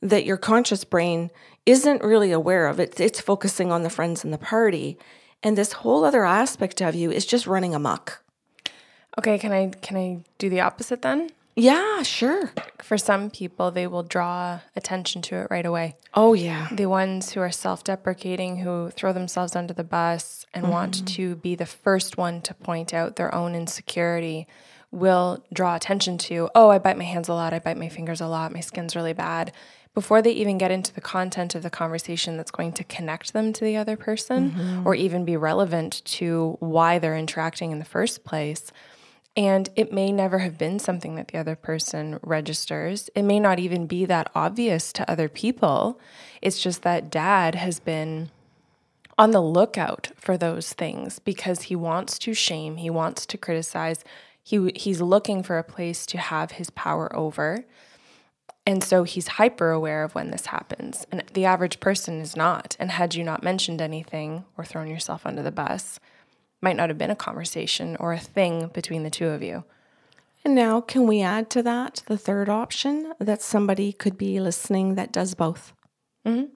that 0.00 0.26
your 0.26 0.36
conscious 0.36 0.84
brain 0.84 1.30
isn't 1.64 2.04
really 2.04 2.30
aware 2.30 2.68
of 2.68 2.78
it. 2.78 3.00
It's 3.00 3.20
focusing 3.20 3.72
on 3.72 3.82
the 3.82 3.90
friends 3.90 4.22
and 4.22 4.32
the 4.32 4.38
party. 4.38 4.98
And 5.42 5.56
this 5.58 5.72
whole 5.72 6.04
other 6.04 6.24
aspect 6.24 6.80
of 6.80 6.94
you 6.94 7.10
is 7.10 7.26
just 7.26 7.46
running 7.46 7.74
amok. 7.74 8.22
Okay, 9.18 9.38
can 9.38 9.50
I 9.50 9.70
can 9.70 9.96
I 9.96 10.22
do 10.38 10.50
the 10.50 10.60
opposite 10.60 11.00
then? 11.02 11.30
Yeah, 11.58 12.02
sure. 12.02 12.52
For 12.82 12.98
some 12.98 13.30
people, 13.30 13.70
they 13.70 13.86
will 13.86 14.02
draw 14.02 14.60
attention 14.76 15.22
to 15.22 15.36
it 15.36 15.48
right 15.50 15.64
away. 15.64 15.96
Oh, 16.12 16.34
yeah. 16.34 16.68
The 16.70 16.84
ones 16.84 17.32
who 17.32 17.40
are 17.40 17.50
self 17.50 17.82
deprecating, 17.82 18.58
who 18.58 18.90
throw 18.90 19.14
themselves 19.14 19.56
under 19.56 19.72
the 19.72 19.82
bus 19.82 20.44
and 20.52 20.64
mm-hmm. 20.64 20.72
want 20.72 21.08
to 21.08 21.36
be 21.36 21.54
the 21.54 21.64
first 21.64 22.18
one 22.18 22.42
to 22.42 22.52
point 22.52 22.92
out 22.92 23.16
their 23.16 23.34
own 23.34 23.54
insecurity, 23.54 24.46
will 24.96 25.44
draw 25.52 25.76
attention 25.76 26.18
to, 26.18 26.48
oh, 26.54 26.70
I 26.70 26.78
bite 26.78 26.98
my 26.98 27.04
hands 27.04 27.28
a 27.28 27.34
lot, 27.34 27.52
I 27.52 27.58
bite 27.58 27.76
my 27.76 27.88
fingers 27.88 28.20
a 28.20 28.26
lot, 28.26 28.52
my 28.52 28.60
skin's 28.60 28.96
really 28.96 29.12
bad 29.12 29.52
before 29.96 30.20
they 30.20 30.32
even 30.32 30.58
get 30.58 30.70
into 30.70 30.92
the 30.92 31.00
content 31.00 31.54
of 31.54 31.62
the 31.62 31.70
conversation 31.70 32.36
that's 32.36 32.50
going 32.50 32.70
to 32.70 32.84
connect 32.84 33.32
them 33.32 33.50
to 33.50 33.64
the 33.64 33.78
other 33.78 33.96
person 33.96 34.50
mm-hmm. 34.50 34.86
or 34.86 34.94
even 34.94 35.24
be 35.24 35.38
relevant 35.38 36.04
to 36.04 36.58
why 36.60 36.98
they're 36.98 37.16
interacting 37.16 37.72
in 37.72 37.78
the 37.78 37.84
first 37.84 38.22
place. 38.22 38.70
And 39.38 39.70
it 39.74 39.94
may 39.94 40.12
never 40.12 40.40
have 40.40 40.58
been 40.58 40.78
something 40.78 41.14
that 41.14 41.28
the 41.28 41.38
other 41.38 41.56
person 41.56 42.18
registers. 42.22 43.08
It 43.14 43.22
may 43.22 43.40
not 43.40 43.58
even 43.58 43.86
be 43.86 44.04
that 44.04 44.30
obvious 44.34 44.92
to 44.92 45.10
other 45.10 45.30
people. 45.30 45.98
It's 46.42 46.62
just 46.62 46.82
that 46.82 47.10
dad 47.10 47.54
has 47.54 47.80
been 47.80 48.30
on 49.16 49.30
the 49.30 49.40
lookout 49.40 50.10
for 50.16 50.36
those 50.36 50.74
things 50.74 51.18
because 51.20 51.62
he 51.62 51.76
wants 51.76 52.18
to 52.18 52.34
shame, 52.34 52.76
he 52.76 52.90
wants 52.90 53.24
to 53.24 53.38
criticize. 53.38 54.04
He 54.46 54.70
he's 54.76 55.00
looking 55.00 55.42
for 55.42 55.58
a 55.58 55.64
place 55.64 56.06
to 56.06 56.18
have 56.18 56.52
his 56.52 56.70
power 56.70 57.14
over 57.16 57.64
And 58.64 58.82
so 58.82 59.02
he's 59.02 59.26
hyper 59.26 59.70
aware 59.72 60.04
of 60.04 60.14
when 60.14 60.30
this 60.30 60.46
happens. 60.46 61.04
And 61.10 61.24
the 61.34 61.44
average 61.44 61.80
person 61.80 62.20
is 62.20 62.36
not. 62.36 62.76
And 62.78 62.92
had 62.92 63.16
you 63.16 63.24
not 63.24 63.42
mentioned 63.42 63.80
anything 63.80 64.44
or 64.56 64.64
thrown 64.64 64.88
yourself 64.88 65.26
under 65.26 65.42
the 65.42 65.50
bus, 65.50 65.98
might 66.60 66.76
not 66.76 66.90
have 66.90 66.98
been 66.98 67.10
a 67.10 67.16
conversation 67.16 67.96
or 67.98 68.12
a 68.12 68.20
thing 68.20 68.68
between 68.68 69.02
the 69.02 69.10
two 69.10 69.28
of 69.28 69.42
you. 69.42 69.64
And 70.44 70.54
now, 70.54 70.80
can 70.80 71.08
we 71.08 71.22
add 71.22 71.50
to 71.50 71.62
that 71.64 72.04
the 72.06 72.18
third 72.18 72.48
option 72.48 73.14
that 73.18 73.42
somebody 73.42 73.92
could 73.92 74.16
be 74.16 74.38
listening 74.38 74.94
that 74.94 75.12
does 75.12 75.34
both? 75.34 75.72
Mm-hmm. 76.24 76.52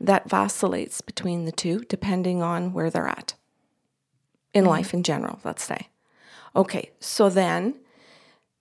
That 0.00 0.28
vacillates 0.28 1.00
between 1.00 1.46
the 1.46 1.52
two 1.52 1.80
depending 1.88 2.42
on 2.42 2.74
where 2.74 2.90
they're 2.90 3.08
at 3.08 3.34
in 4.52 4.64
mm-hmm. 4.64 4.70
life 4.70 4.92
in 4.92 5.02
general, 5.02 5.40
let's 5.44 5.64
say. 5.64 5.88
Okay, 6.54 6.90
so 7.00 7.28
then 7.28 7.74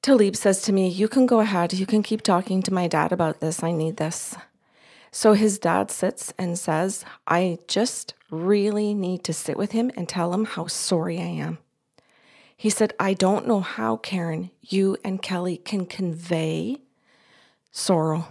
Talib 0.01 0.35
says 0.35 0.61
to 0.63 0.73
me, 0.73 0.87
You 0.87 1.07
can 1.07 1.25
go 1.25 1.39
ahead. 1.41 1.73
You 1.73 1.85
can 1.85 2.03
keep 2.03 2.21
talking 2.21 2.61
to 2.63 2.73
my 2.73 2.87
dad 2.87 3.11
about 3.11 3.39
this. 3.39 3.63
I 3.63 3.71
need 3.71 3.97
this. 3.97 4.35
So 5.11 5.33
his 5.33 5.59
dad 5.59 5.91
sits 5.91 6.33
and 6.37 6.57
says, 6.57 7.03
I 7.27 7.59
just 7.67 8.13
really 8.29 8.93
need 8.93 9.25
to 9.25 9.33
sit 9.33 9.57
with 9.57 9.73
him 9.73 9.91
and 9.97 10.07
tell 10.07 10.33
him 10.33 10.45
how 10.45 10.67
sorry 10.67 11.19
I 11.19 11.25
am. 11.25 11.57
He 12.55 12.69
said, 12.69 12.93
I 12.99 13.13
don't 13.13 13.47
know 13.47 13.59
how, 13.59 13.97
Karen, 13.97 14.51
you 14.61 14.95
and 15.03 15.21
Kelly 15.21 15.57
can 15.57 15.85
convey 15.85 16.77
sorrow. 17.71 18.27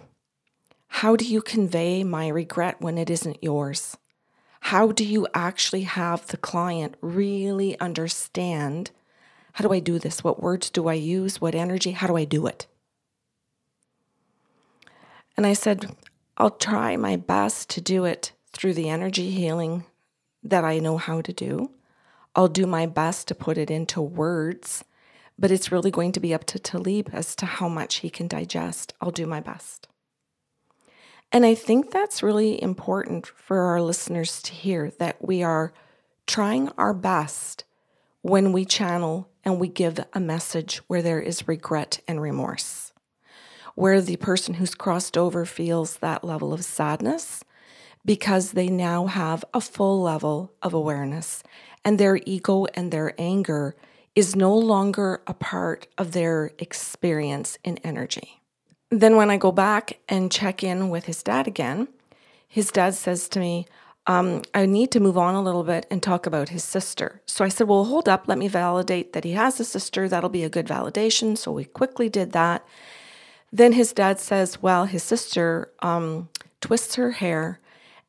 How 0.89 1.17
do 1.17 1.25
you 1.25 1.43
convey 1.43 2.03
my 2.03 2.29
regret 2.29 2.81
when 2.81 2.97
it 2.97 3.11
isn't 3.11 3.43
yours? 3.43 3.97
How 4.61 4.93
do 4.93 5.05
you 5.05 5.27
actually 5.35 5.83
have 5.83 6.27
the 6.29 6.37
client 6.37 6.95
really 7.01 7.79
understand 7.79 8.91
how 9.53 9.67
do 9.67 9.73
I 9.73 9.81
do 9.81 9.99
this? 9.99 10.23
What 10.23 10.43
words 10.43 10.71
do 10.71 10.89
I 10.89 10.95
use? 10.95 11.41
What 11.41 11.55
energy? 11.55 11.93
How 11.93 12.07
do 12.07 12.17
I 12.17 12.25
do 12.25 12.47
it? 12.47 12.67
And 15.37 15.47
I 15.47 15.53
said, 15.53 15.97
I'll 16.37 16.51
try 16.51 16.97
my 16.97 17.17
best 17.17 17.71
to 17.71 17.81
do 17.81 18.05
it 18.05 18.33
through 18.53 18.75
the 18.75 18.89
energy 18.89 19.31
healing 19.31 19.85
that 20.43 20.65
I 20.65 20.79
know 20.79 20.97
how 20.97 21.21
to 21.21 21.33
do. 21.33 21.71
I'll 22.35 22.49
do 22.49 22.67
my 22.67 22.87
best 22.87 23.29
to 23.29 23.35
put 23.35 23.59
it 23.59 23.71
into 23.71 24.01
words, 24.01 24.85
but 25.39 25.51
it's 25.51 25.73
really 25.73 25.91
going 25.91 26.13
to 26.13 26.21
be 26.21 26.33
up 26.33 26.45
to 26.45 26.59
Talib 26.59 27.11
as 27.13 27.35
to 27.37 27.47
how 27.47 27.69
much 27.69 27.97
he 27.97 28.11
can 28.11 28.29
digest. 28.29 28.95
I'll 29.01 29.11
do 29.11 29.27
my 29.27 29.41
best. 29.41 29.89
And 31.33 31.47
I 31.47 31.55
think 31.55 31.91
that's 31.91 32.23
really 32.23 32.61
important 32.63 33.27
for 33.27 33.61
our 33.61 33.81
listeners 33.81 34.43
to 34.43 34.53
hear 34.53 34.91
that 34.99 35.25
we 35.25 35.43
are 35.43 35.73
trying 36.27 36.69
our 36.77 36.93
best 36.93 37.65
when 38.23 38.53
we 38.53 38.65
channel 38.65 39.30
and 39.45 39.59
we 39.59 39.69
give 39.69 39.99
a 40.13 40.21
message 40.21 40.79
where 40.87 41.03
there 41.03 41.21
is 41.21 41.49
regret 41.49 42.01
and 42.07 42.21
remorse, 42.21 42.93
where 43.75 44.01
the 44.01 44.17
person 44.17 44.55
who's 44.55 44.75
crossed 44.75 45.17
over 45.17 45.45
feels 45.45 45.97
that 45.99 46.25
level 46.25 46.53
of 46.53 46.65
sadness 46.65 47.45
because 48.05 48.53
they 48.53 48.69
now 48.69 49.07
have 49.07 49.45
a 49.53 49.61
full 49.61 50.01
level 50.01 50.53
of 50.63 50.73
awareness 50.73 51.43
and 51.85 51.99
their 51.99 52.21
ego 52.27 52.67
and 52.75 52.91
their 52.91 53.15
anger 53.19 53.75
is 54.15 54.37
no 54.37 54.57
longer 54.57 55.23
a 55.27 55.35
part 55.35 55.87
of 55.97 56.13
their 56.13 56.51
experience 56.59 57.59
in 57.65 57.79
energy. 57.79 58.43
Then, 58.91 59.17
when 59.17 59.31
I 59.31 59.37
go 59.37 59.53
back 59.53 60.01
and 60.09 60.33
check 60.33 60.65
in 60.65 60.91
with 60.91 61.05
his 61.07 61.23
dad 61.23 61.47
again, 61.47 61.89
his 62.49 62.73
dad 62.73 62.95
says 62.95 63.29
to 63.31 63.39
me, 63.39 63.67
um, 64.07 64.43
I 64.55 64.67
need 64.67 64.91
to 64.93 65.01
move 65.01 65.19
on 65.19 65.35
a 65.35 65.43
little 65.43 65.63
bit 65.63 65.87
and 65.91 66.03
talk 66.03 66.27
about 66.27 66.49
his 66.49 66.65
sister. 66.65 67.23
So 67.27 67.45
I 67.45 67.49
said, 67.49 67.69
Well, 67.69 67.85
hold 67.85 68.09
up, 68.09 68.25
let 68.27 68.39
me 68.39 68.49
validate 68.49 69.13
that 69.13 69.25
he 69.25 69.33
has 69.33 69.61
a 69.61 69.65
sister. 69.65 70.09
That'll 70.09 70.31
be 70.31 70.45
a 70.45 70.49
good 70.49 70.67
validation. 70.67 71.37
So 71.37 71.53
we 71.53 71.65
quickly 71.65 72.09
did 72.09 72.33
that. 72.33 72.65
Then 73.53 73.73
his 73.73 73.93
dad 73.93 74.19
says, 74.19 74.63
Well, 74.63 74.87
his 74.87 75.03
sister 75.03 75.71
um, 75.81 76.29
twists 76.61 76.95
her 76.95 77.13
hair 77.13 77.61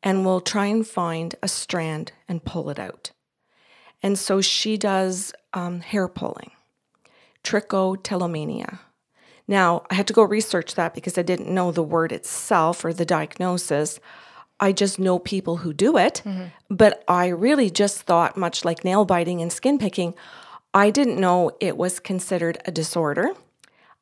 and 0.04 0.26
will 0.26 0.42
try 0.42 0.66
and 0.68 0.88
find 0.88 1.36
a 1.44 1.48
strand 1.48 2.12
and 2.28 2.44
pull 2.44 2.70
it 2.70 2.80
out. 2.80 3.12
And 4.02 4.18
so 4.18 4.42
she 4.42 4.78
does 4.78 5.34
um, 5.54 5.82
hair 5.82 6.08
pulling, 6.08 6.52
trichotillomania. 7.44 8.80
Now, 9.48 9.84
I 9.92 9.96
had 9.96 10.08
to 10.08 10.14
go 10.14 10.24
research 10.24 10.76
that 10.76 10.94
because 10.94 11.18
I 11.18 11.22
didn't 11.24 11.54
know 11.54 11.72
the 11.72 11.84
word 11.84 12.12
itself 12.12 12.86
or 12.86 12.94
the 12.94 13.06
diagnosis. 13.06 14.00
I 14.62 14.72
just 14.72 15.00
know 15.00 15.18
people 15.18 15.58
who 15.58 15.74
do 15.74 15.98
it, 15.98 16.22
mm-hmm. 16.24 16.46
but 16.70 17.04
I 17.08 17.28
really 17.28 17.72
just 17.72 18.04
thought, 18.04 18.38
much 18.38 18.64
like 18.64 18.86
nail 18.86 19.04
biting 19.04 19.42
and 19.42 19.52
skin 19.52 19.80
picking, 19.80 20.14
I 20.74 20.92
didn't 20.92 21.20
know 21.20 21.52
it 21.60 21.76
was 21.76 22.00
considered 22.00 22.60
a 22.66 22.72
disorder. 22.72 23.32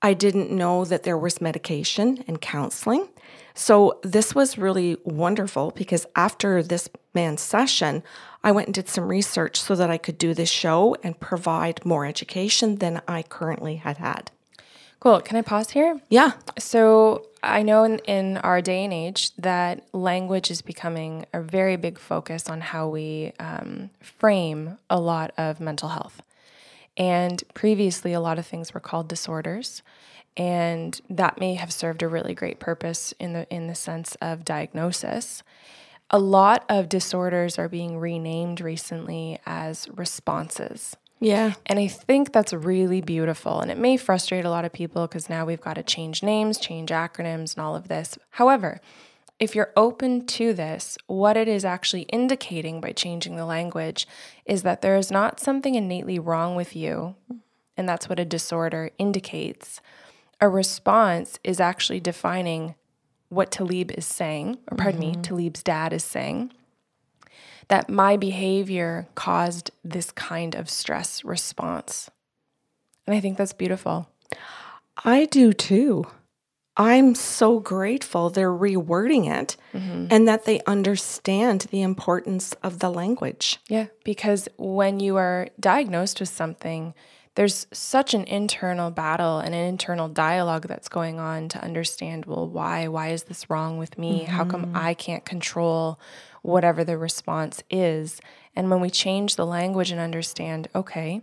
I 0.01 0.13
didn't 0.13 0.51
know 0.51 0.85
that 0.85 1.03
there 1.03 1.17
was 1.17 1.41
medication 1.41 2.23
and 2.27 2.39
counseling. 2.39 3.09
So 3.53 3.99
this 4.03 4.35
was 4.35 4.57
really 4.57 4.97
wonderful 5.03 5.71
because 5.71 6.05
after 6.15 6.61
this 6.61 6.89
man's 7.13 7.41
session, 7.41 8.03
I 8.43 8.51
went 8.51 8.67
and 8.67 8.75
did 8.75 8.87
some 8.87 9.07
research 9.07 9.59
so 9.59 9.75
that 9.75 9.89
I 9.89 9.97
could 9.97 10.17
do 10.17 10.33
this 10.33 10.49
show 10.49 10.95
and 11.03 11.19
provide 11.19 11.85
more 11.85 12.05
education 12.05 12.77
than 12.77 13.01
I 13.07 13.23
currently 13.23 13.77
had 13.77 13.97
had. 13.97 14.31
Cool. 14.99 15.21
Can 15.21 15.37
I 15.37 15.41
pause 15.41 15.69
here? 15.69 15.99
Yeah. 16.09 16.33
So 16.57 17.27
I 17.41 17.61
know 17.61 17.83
in, 17.83 17.99
in 17.99 18.37
our 18.37 18.61
day 18.61 18.83
and 18.83 18.93
age 18.93 19.33
that 19.37 19.87
language 19.93 20.51
is 20.51 20.61
becoming 20.61 21.25
a 21.33 21.41
very 21.41 21.77
big 21.77 21.97
focus 21.97 22.49
on 22.49 22.59
how 22.59 22.89
we 22.89 23.31
um, 23.39 23.91
frame 24.01 24.77
a 24.89 24.99
lot 24.99 25.31
of 25.37 25.59
mental 25.59 25.89
health. 25.89 26.21
And 26.97 27.41
previously, 27.53 28.11
a 28.11 28.19
lot 28.19 28.39
of 28.39 28.45
things 28.45 28.73
were 28.73 28.81
called 28.81 29.07
disorders 29.07 29.83
and 30.39 31.01
that 31.09 31.39
may 31.39 31.55
have 31.55 31.71
served 31.71 32.01
a 32.01 32.07
really 32.07 32.33
great 32.33 32.59
purpose 32.59 33.13
in 33.19 33.33
the 33.33 33.47
in 33.53 33.67
the 33.67 33.75
sense 33.75 34.15
of 34.21 34.45
diagnosis. 34.45 35.43
A 36.09 36.17
lot 36.17 36.65
of 36.69 36.89
disorders 36.89 37.59
are 37.59 37.67
being 37.67 37.99
renamed 37.99 38.61
recently 38.61 39.39
as 39.45 39.87
responses. 39.89 40.95
Yeah. 41.19 41.53
And 41.65 41.79
I 41.79 41.87
think 41.87 42.31
that's 42.31 42.53
really 42.53 43.01
beautiful. 43.01 43.59
And 43.59 43.69
it 43.69 43.77
may 43.77 43.97
frustrate 43.97 44.45
a 44.45 44.49
lot 44.49 44.65
of 44.65 44.71
people 44.71 45.07
because 45.07 45.29
now 45.29 45.45
we've 45.45 45.61
got 45.61 45.73
to 45.73 45.83
change 45.83 46.23
names, 46.23 46.57
change 46.57 46.89
acronyms, 46.89 47.55
and 47.55 47.63
all 47.63 47.75
of 47.75 47.89
this. 47.89 48.17
However, 48.31 48.79
if 49.37 49.55
you're 49.55 49.73
open 49.75 50.25
to 50.27 50.53
this, 50.53 50.97
what 51.07 51.37
it 51.37 51.47
is 51.47 51.65
actually 51.65 52.03
indicating 52.03 52.81
by 52.81 52.91
changing 52.91 53.35
the 53.35 53.45
language 53.45 54.07
is 54.45 54.63
that 54.63 54.81
there 54.81 54.97
is 54.97 55.11
not 55.11 55.39
something 55.39 55.75
innately 55.75 56.19
wrong 56.19 56.55
with 56.55 56.75
you. 56.75 57.15
And 57.75 57.87
that's 57.87 58.09
what 58.09 58.19
a 58.19 58.25
disorder 58.25 58.91
indicates 58.97 59.81
a 60.41 60.49
response 60.49 61.39
is 61.43 61.59
actually 61.59 61.99
defining 61.99 62.75
what 63.29 63.51
Talib 63.51 63.91
is 63.91 64.05
saying, 64.05 64.57
or 64.71 64.77
pardon 64.77 65.01
mm-hmm. 65.01 65.19
me, 65.19 65.23
Talib's 65.23 65.63
dad 65.63 65.93
is 65.93 66.03
saying, 66.03 66.51
that 67.69 67.89
my 67.89 68.17
behavior 68.17 69.07
caused 69.15 69.71
this 69.83 70.11
kind 70.11 70.55
of 70.55 70.69
stress 70.69 71.23
response. 71.23 72.09
And 73.07 73.15
I 73.15 73.19
think 73.19 73.37
that's 73.37 73.53
beautiful. 73.53 74.09
I 75.03 75.25
do 75.25 75.53
too. 75.53 76.05
I'm 76.75 77.13
so 77.13 77.59
grateful 77.59 78.29
they're 78.29 78.51
rewording 78.51 79.29
it 79.29 79.57
mm-hmm. 79.73 80.07
and 80.09 80.27
that 80.27 80.45
they 80.45 80.61
understand 80.61 81.67
the 81.71 81.81
importance 81.81 82.53
of 82.63 82.79
the 82.79 82.89
language. 82.89 83.59
Yeah, 83.67 83.87
because 84.05 84.47
when 84.57 84.99
you 84.99 85.17
are 85.17 85.49
diagnosed 85.59 86.21
with 86.21 86.29
something, 86.29 86.93
there's 87.35 87.67
such 87.71 88.13
an 88.13 88.23
internal 88.25 88.91
battle 88.91 89.39
and 89.39 89.53
an 89.53 89.65
internal 89.65 90.07
dialogue 90.07 90.67
that's 90.67 90.89
going 90.89 91.19
on 91.19 91.47
to 91.49 91.63
understand 91.63 92.25
well 92.25 92.45
why 92.45 92.87
why 92.89 93.09
is 93.09 93.23
this 93.23 93.49
wrong 93.49 93.77
with 93.77 93.97
me 93.97 94.23
mm-hmm. 94.23 94.31
how 94.31 94.43
come 94.43 94.65
mm-hmm. 94.65 94.75
i 94.75 94.93
can't 94.93 95.23
control 95.23 95.97
whatever 96.41 96.83
the 96.83 96.97
response 96.97 97.63
is 97.69 98.21
and 98.55 98.69
when 98.69 98.81
we 98.81 98.89
change 98.89 99.35
the 99.35 99.45
language 99.45 99.91
and 99.91 99.99
understand 99.99 100.67
okay 100.73 101.21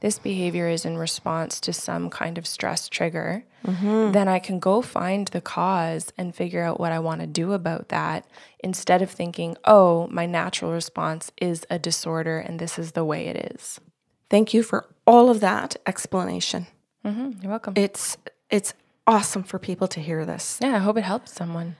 this 0.00 0.18
behavior 0.18 0.68
is 0.68 0.84
in 0.84 0.98
response 0.98 1.60
to 1.60 1.72
some 1.72 2.10
kind 2.10 2.38
of 2.38 2.46
stress 2.46 2.88
trigger, 2.88 3.44
mm-hmm. 3.66 4.12
then 4.12 4.28
I 4.28 4.38
can 4.38 4.58
go 4.58 4.82
find 4.82 5.26
the 5.28 5.40
cause 5.40 6.12
and 6.18 6.34
figure 6.34 6.62
out 6.62 6.78
what 6.78 6.92
I 6.92 6.98
want 6.98 7.22
to 7.22 7.26
do 7.26 7.52
about 7.52 7.88
that 7.88 8.26
instead 8.60 9.02
of 9.02 9.10
thinking, 9.10 9.56
oh, 9.64 10.06
my 10.08 10.26
natural 10.26 10.72
response 10.72 11.32
is 11.40 11.66
a 11.70 11.78
disorder 11.78 12.38
and 12.38 12.58
this 12.58 12.78
is 12.78 12.92
the 12.92 13.04
way 13.04 13.26
it 13.26 13.52
is. 13.54 13.80
Thank 14.28 14.52
you 14.52 14.62
for 14.62 14.86
all 15.06 15.30
of 15.30 15.40
that 15.40 15.76
explanation. 15.86 16.66
Mm-hmm. 17.04 17.42
You're 17.42 17.50
welcome. 17.50 17.74
It's 17.76 18.18
it's 18.50 18.74
awesome 19.06 19.44
for 19.44 19.58
people 19.58 19.88
to 19.88 20.00
hear 20.00 20.24
this. 20.24 20.58
Yeah, 20.60 20.74
I 20.74 20.78
hope 20.78 20.96
it 20.96 21.04
helps 21.04 21.32
someone. 21.32 21.76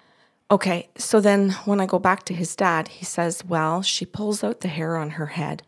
Okay, 0.51 0.89
so 0.97 1.21
then 1.21 1.51
when 1.65 1.81
I 1.81 1.87
go 1.87 1.99
back 1.99 2.23
to 2.25 2.35
his 2.35 2.55
dad, 2.55 2.89
he 2.89 3.05
says, 3.05 3.45
"Well, 3.45 3.83
she 3.83 4.07
pulls 4.07 4.45
out 4.45 4.61
the 4.61 4.69
hair 4.69 4.97
on 4.97 5.11
her 5.11 5.27
head, 5.27 5.63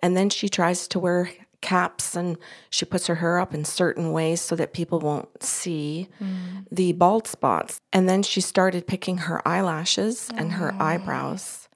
and 0.00 0.16
then 0.16 0.30
she 0.30 0.48
tries 0.48 0.86
to 0.88 1.00
wear 1.00 1.30
caps 1.60 2.16
and 2.16 2.38
she 2.70 2.84
puts 2.84 3.06
her 3.06 3.16
hair 3.16 3.38
up 3.38 3.54
in 3.54 3.64
certain 3.64 4.12
ways 4.12 4.40
so 4.40 4.56
that 4.56 4.72
people 4.72 4.98
won't 4.98 5.42
see 5.42 6.08
mm. 6.20 6.64
the 6.70 6.92
bald 6.92 7.26
spots. 7.26 7.80
And 7.92 8.08
then 8.08 8.22
she 8.22 8.40
started 8.40 8.86
picking 8.86 9.18
her 9.18 9.46
eyelashes 9.46 10.30
and 10.36 10.52
her 10.52 10.74
eyebrows. 10.80 11.68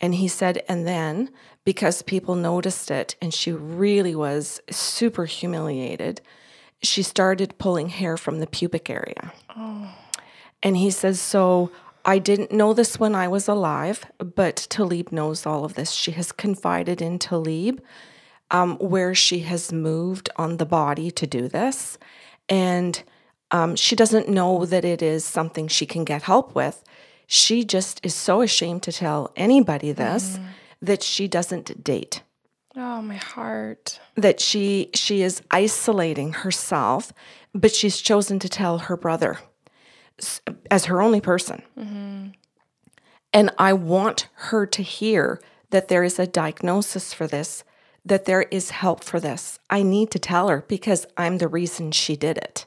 And 0.00 0.14
he 0.14 0.28
said, 0.28 0.62
and 0.68 0.86
then 0.86 1.30
because 1.64 2.02
people 2.02 2.34
noticed 2.34 2.90
it 2.90 3.16
and 3.20 3.34
she 3.34 3.52
really 3.52 4.14
was 4.14 4.60
super 4.70 5.26
humiliated, 5.26 6.22
she 6.82 7.02
started 7.02 7.58
pulling 7.58 7.90
hair 7.90 8.16
from 8.16 8.40
the 8.40 8.46
pubic 8.46 8.88
area. 8.88 9.32
Oh. 9.54 9.94
And 10.62 10.76
he 10.76 10.90
says, 10.90 11.20
So 11.20 11.70
I 12.04 12.18
didn't 12.18 12.52
know 12.52 12.72
this 12.72 12.98
when 12.98 13.14
I 13.14 13.28
was 13.28 13.48
alive, 13.48 14.04
but 14.18 14.66
Talib 14.70 15.12
knows 15.12 15.46
all 15.46 15.64
of 15.64 15.74
this. 15.74 15.90
She 15.92 16.12
has 16.12 16.32
confided 16.32 17.02
in 17.02 17.18
Talib 17.18 17.82
um, 18.50 18.76
where 18.78 19.14
she 19.14 19.40
has 19.40 19.72
moved 19.72 20.30
on 20.36 20.56
the 20.56 20.66
body 20.66 21.10
to 21.10 21.26
do 21.26 21.48
this. 21.48 21.98
And 22.48 23.02
um, 23.50 23.76
she 23.76 23.96
doesn't 23.96 24.28
know 24.28 24.64
that 24.66 24.84
it 24.84 25.02
is 25.02 25.24
something 25.24 25.68
she 25.68 25.86
can 25.86 26.04
get 26.04 26.22
help 26.22 26.54
with. 26.54 26.82
She 27.26 27.64
just 27.64 28.04
is 28.04 28.14
so 28.14 28.40
ashamed 28.40 28.82
to 28.84 28.92
tell 28.92 29.32
anybody 29.36 29.92
this 29.92 30.38
mm. 30.38 30.46
that 30.82 31.02
she 31.02 31.28
doesn't 31.28 31.84
date. 31.84 32.22
Oh, 32.76 33.02
my 33.02 33.16
heart. 33.16 34.00
That 34.16 34.40
she 34.40 34.90
she 34.94 35.22
is 35.22 35.42
isolating 35.50 36.32
herself, 36.32 37.12
but 37.52 37.72
she's 37.72 38.00
chosen 38.00 38.38
to 38.40 38.48
tell 38.48 38.78
her 38.78 38.96
brother 38.96 39.38
as 40.70 40.86
her 40.86 41.00
only 41.00 41.20
person. 41.20 41.62
Mm-hmm. 41.78 42.28
And 43.32 43.50
I 43.58 43.72
want 43.72 44.28
her 44.34 44.66
to 44.66 44.82
hear 44.82 45.40
that 45.70 45.88
there 45.88 46.02
is 46.02 46.18
a 46.18 46.26
diagnosis 46.26 47.14
for 47.14 47.26
this, 47.26 47.64
that 48.04 48.24
there 48.24 48.42
is 48.42 48.70
help 48.70 49.04
for 49.04 49.20
this. 49.20 49.58
I 49.68 49.82
need 49.82 50.10
to 50.10 50.18
tell 50.18 50.48
her 50.48 50.64
because 50.66 51.06
I'm 51.16 51.38
the 51.38 51.48
reason 51.48 51.92
she 51.92 52.16
did 52.16 52.38
it. 52.38 52.66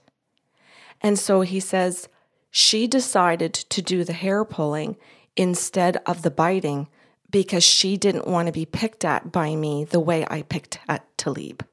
And 1.02 1.20
so 1.20 1.42
he 1.42 1.60
says 1.60 2.08
she 2.50 2.88
decided 2.88 3.54
to 3.54 3.82
do 3.82 4.04
the 4.04 4.14
hair 4.14 4.46
pulling 4.46 4.96
instead 5.36 5.98
of 6.06 6.22
the 6.22 6.32
biting 6.32 6.88
because 7.30 7.64
she 7.64 7.98
didn't 7.98 8.28
want 8.28 8.46
to 8.46 8.52
be 8.52 8.66
picked 8.66 9.04
at 9.04 9.32
by 9.32 9.56
me 9.56 9.84
the 9.84 10.00
way 10.00 10.26
I 10.30 10.44
picked 10.44 10.80
at 10.88 11.06
Talib. 11.18 11.66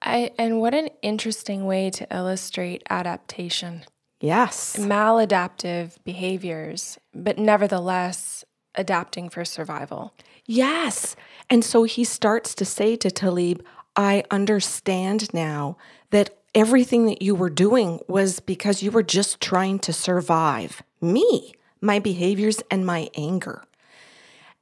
I, 0.00 0.30
and 0.38 0.60
what 0.60 0.74
an 0.74 0.88
interesting 1.02 1.66
way 1.66 1.90
to 1.90 2.06
illustrate 2.14 2.82
adaptation. 2.88 3.84
Yes. 4.24 4.76
Maladaptive 4.78 6.02
behaviors, 6.02 6.98
but 7.14 7.36
nevertheless 7.36 8.42
adapting 8.74 9.28
for 9.28 9.44
survival. 9.44 10.14
Yes. 10.46 11.14
And 11.50 11.62
so 11.62 11.82
he 11.82 12.04
starts 12.04 12.54
to 12.54 12.64
say 12.64 12.96
to 12.96 13.10
Talib, 13.10 13.62
I 13.96 14.24
understand 14.30 15.32
now 15.34 15.76
that 16.08 16.38
everything 16.54 17.04
that 17.04 17.20
you 17.20 17.34
were 17.34 17.50
doing 17.50 18.00
was 18.08 18.40
because 18.40 18.82
you 18.82 18.90
were 18.90 19.02
just 19.02 19.42
trying 19.42 19.78
to 19.80 19.92
survive 19.92 20.82
me, 21.02 21.52
my 21.82 21.98
behaviors, 21.98 22.62
and 22.70 22.86
my 22.86 23.10
anger. 23.14 23.62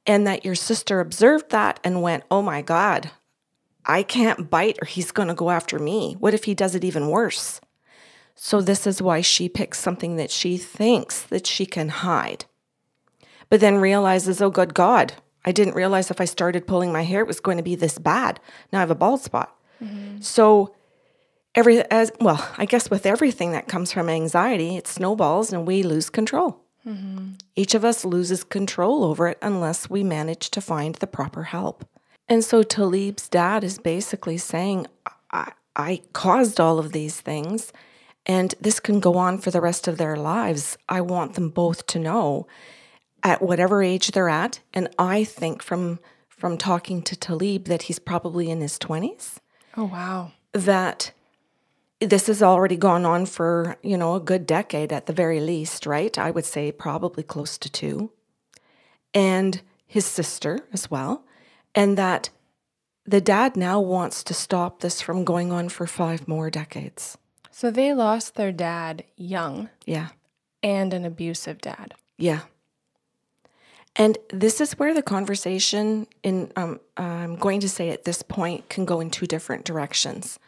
And 0.05 0.27
that 0.27 0.43
your 0.43 0.55
sister 0.55 0.99
observed 0.99 1.51
that 1.51 1.79
and 1.85 2.01
went, 2.01 2.25
Oh 2.29 2.41
my 2.41 2.61
God, 2.61 3.11
I 3.85 4.03
can't 4.03 4.49
bite 4.49 4.77
or 4.81 4.85
he's 4.85 5.13
going 5.13 5.29
to 5.29 5.33
go 5.33 5.51
after 5.51 5.79
me. 5.79 6.17
What 6.19 6.33
if 6.33 6.43
he 6.43 6.53
does 6.53 6.75
it 6.75 6.83
even 6.83 7.07
worse? 7.07 7.61
So 8.35 8.61
this 8.61 8.87
is 8.87 9.01
why 9.01 9.21
she 9.21 9.47
picks 9.47 9.79
something 9.79 10.15
that 10.15 10.31
she 10.31 10.57
thinks 10.57 11.21
that 11.23 11.47
she 11.47 11.65
can 11.65 11.89
hide. 11.89 12.45
But 13.49 13.59
then 13.59 13.77
realizes, 13.77 14.41
oh 14.41 14.49
good 14.49 14.73
God, 14.73 15.13
I 15.45 15.51
didn't 15.51 15.75
realize 15.75 16.09
if 16.09 16.19
I 16.19 16.25
started 16.25 16.67
pulling 16.67 16.91
my 16.91 17.03
hair 17.03 17.21
it 17.21 17.27
was 17.27 17.39
going 17.39 17.57
to 17.57 17.63
be 17.63 17.75
this 17.75 17.99
bad. 17.99 18.39
Now 18.71 18.79
I 18.79 18.81
have 18.81 18.91
a 18.91 18.95
bald 18.95 19.21
spot. 19.21 19.55
Mm-hmm. 19.83 20.21
So 20.21 20.73
every 21.53 21.79
as 21.91 22.11
well, 22.19 22.49
I 22.57 22.65
guess 22.65 22.89
with 22.89 23.05
everything 23.05 23.51
that 23.51 23.67
comes 23.67 23.91
from 23.91 24.09
anxiety, 24.09 24.75
it 24.75 24.87
snowballs 24.87 25.53
and 25.53 25.67
we 25.67 25.83
lose 25.83 26.09
control. 26.09 26.61
Mm-hmm. 26.87 27.33
Each 27.55 27.75
of 27.75 27.85
us 27.85 28.03
loses 28.03 28.43
control 28.43 29.03
over 29.03 29.27
it 29.27 29.37
unless 29.41 29.89
we 29.89 30.03
manage 30.03 30.49
to 30.51 30.61
find 30.61 30.95
the 30.95 31.07
proper 31.07 31.43
help. 31.43 31.85
And 32.27 32.43
so 32.43 32.63
Talib's 32.63 33.29
dad 33.29 33.63
is 33.63 33.77
basically 33.77 34.37
saying, 34.37 34.87
I, 35.31 35.51
I 35.75 36.01
caused 36.13 36.59
all 36.59 36.79
of 36.79 36.91
these 36.91 37.19
things 37.21 37.71
and 38.25 38.55
this 38.59 38.79
can 38.79 38.99
go 38.99 39.17
on 39.17 39.37
for 39.37 39.51
the 39.51 39.61
rest 39.61 39.87
of 39.87 39.97
their 39.97 40.15
lives. 40.15 40.77
I 40.87 41.01
want 41.01 41.33
them 41.33 41.49
both 41.49 41.85
to 41.87 41.99
know 41.99 42.47
at 43.21 43.41
whatever 43.41 43.81
age 43.81 44.11
they're 44.11 44.29
at. 44.29 44.59
And 44.73 44.89
I 44.97 45.23
think 45.23 45.61
from 45.61 45.99
from 46.43 46.57
talking 46.57 47.01
to 47.01 47.15
Talib 47.15 47.65
that 47.65 47.83
he's 47.83 47.99
probably 47.99 48.51
in 48.51 48.59
his 48.59 48.77
20s. 48.77 49.37
Oh 49.77 49.85
wow. 49.85 50.33
That 50.51 51.13
this 52.01 52.27
has 52.27 52.43
already 52.43 52.75
gone 52.75 53.05
on 53.05 53.25
for, 53.25 53.77
you 53.81 53.95
know, 53.95 54.15
a 54.15 54.19
good 54.19 54.45
decade 54.45 54.91
at 54.91 55.05
the 55.05 55.13
very 55.13 55.39
least, 55.39 55.85
right? 55.85 56.17
I 56.17 56.31
would 56.31 56.43
say 56.43 56.69
probably 56.73 57.23
close 57.23 57.57
to 57.59 57.69
2. 57.69 58.11
And 59.13 59.61
his 59.85 60.05
sister 60.05 60.59
as 60.73 60.91
well. 60.91 61.23
And 61.73 61.97
that 61.97 62.29
the 63.05 63.21
dad 63.21 63.55
now 63.55 63.79
wants 63.79 64.21
to 64.25 64.33
stop 64.33 64.81
this 64.81 65.01
from 65.01 65.23
going 65.23 65.51
on 65.53 65.69
for 65.69 65.87
5 65.87 66.27
more 66.27 66.49
decades. 66.49 67.17
So 67.55 67.69
they 67.69 67.93
lost 67.93 68.33
their 68.33 68.51
dad 68.51 69.03
young. 69.15 69.69
Yeah. 69.85 70.09
And 70.63 70.91
an 70.91 71.05
abusive 71.05 71.61
dad. 71.61 71.93
Yeah. 72.17 72.41
And 73.95 74.17
this 74.31 74.59
is 74.59 74.79
where 74.79 74.95
the 74.95 75.03
conversation, 75.03 76.07
in 76.23 76.51
um, 76.55 76.79
I'm 76.97 77.35
going 77.35 77.59
to 77.59 77.69
say 77.69 77.89
at 77.89 78.05
this 78.05 78.23
point, 78.23 78.69
can 78.69 78.85
go 78.85 78.99
in 78.99 79.11
two 79.11 79.27
different 79.27 79.65
directions. 79.65 80.39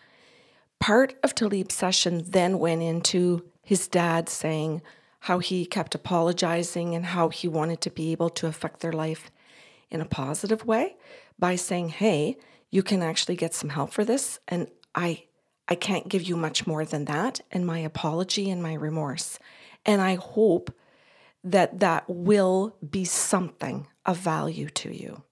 Part 0.80 1.14
of 1.22 1.36
Talib's 1.36 1.76
session 1.76 2.24
then 2.28 2.58
went 2.58 2.82
into 2.82 3.46
his 3.62 3.88
dad 3.88 4.28
saying 4.28 4.82
how 5.20 5.38
he 5.38 5.68
kept 5.68 5.94
apologizing 5.94 6.96
and 6.96 7.06
how 7.06 7.30
he 7.30 7.48
wanted 7.48 7.82
to 7.82 7.92
be 7.92 8.14
able 8.14 8.32
to 8.32 8.48
affect 8.48 8.80
their 8.80 8.94
life 8.94 9.30
in 9.92 10.02
a 10.02 10.06
positive 10.06 10.66
way 10.66 10.98
by 11.38 11.56
saying, 11.56 11.90
"Hey, 11.90 12.38
you 12.72 12.82
can 12.82 13.04
actually 13.04 13.36
get 13.36 13.54
some 13.54 13.70
help 13.70 13.92
for 13.92 14.04
this, 14.04 14.40
and 14.48 14.72
I 14.96 15.26
I 15.68 15.76
can't 15.76 16.08
give 16.08 16.24
you 16.24 16.36
much 16.36 16.68
more 16.68 16.86
than 16.86 17.06
that, 17.06 17.42
and 17.52 17.66
my 17.66 17.80
apology 17.80 18.50
and 18.50 18.62
my 18.62 18.74
remorse. 18.74 19.40
And 19.86 20.02
I 20.02 20.16
hope 20.16 20.74
that 21.44 21.80
that 21.80 22.06
will 22.08 22.76
be 22.88 23.06
something 23.06 23.88
of 24.06 24.18
value 24.18 24.70
to 24.70 24.96
you, 24.96 25.24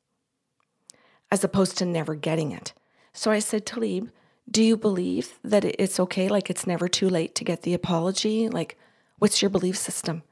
as 1.31 1.43
opposed 1.43 1.77
to 1.77 1.85
never 1.85 2.15
getting 2.15 2.51
it. 2.51 2.73
So 3.13 3.31
I 3.31 3.39
said, 3.39 3.65
Talib, 3.65 4.09
do 4.49 4.63
you 4.63 4.75
believe 4.75 5.39
that 5.43 5.63
it's 5.63 5.99
okay? 5.99 6.27
Like 6.27 6.49
it's 6.49 6.67
never 6.67 6.87
too 6.87 7.09
late 7.09 7.35
to 7.35 7.43
get 7.43 7.61
the 7.61 7.73
apology? 7.73 8.49
Like, 8.49 8.77
what's 9.19 9.41
your 9.41 9.49
belief 9.49 9.77
system? 9.77 10.23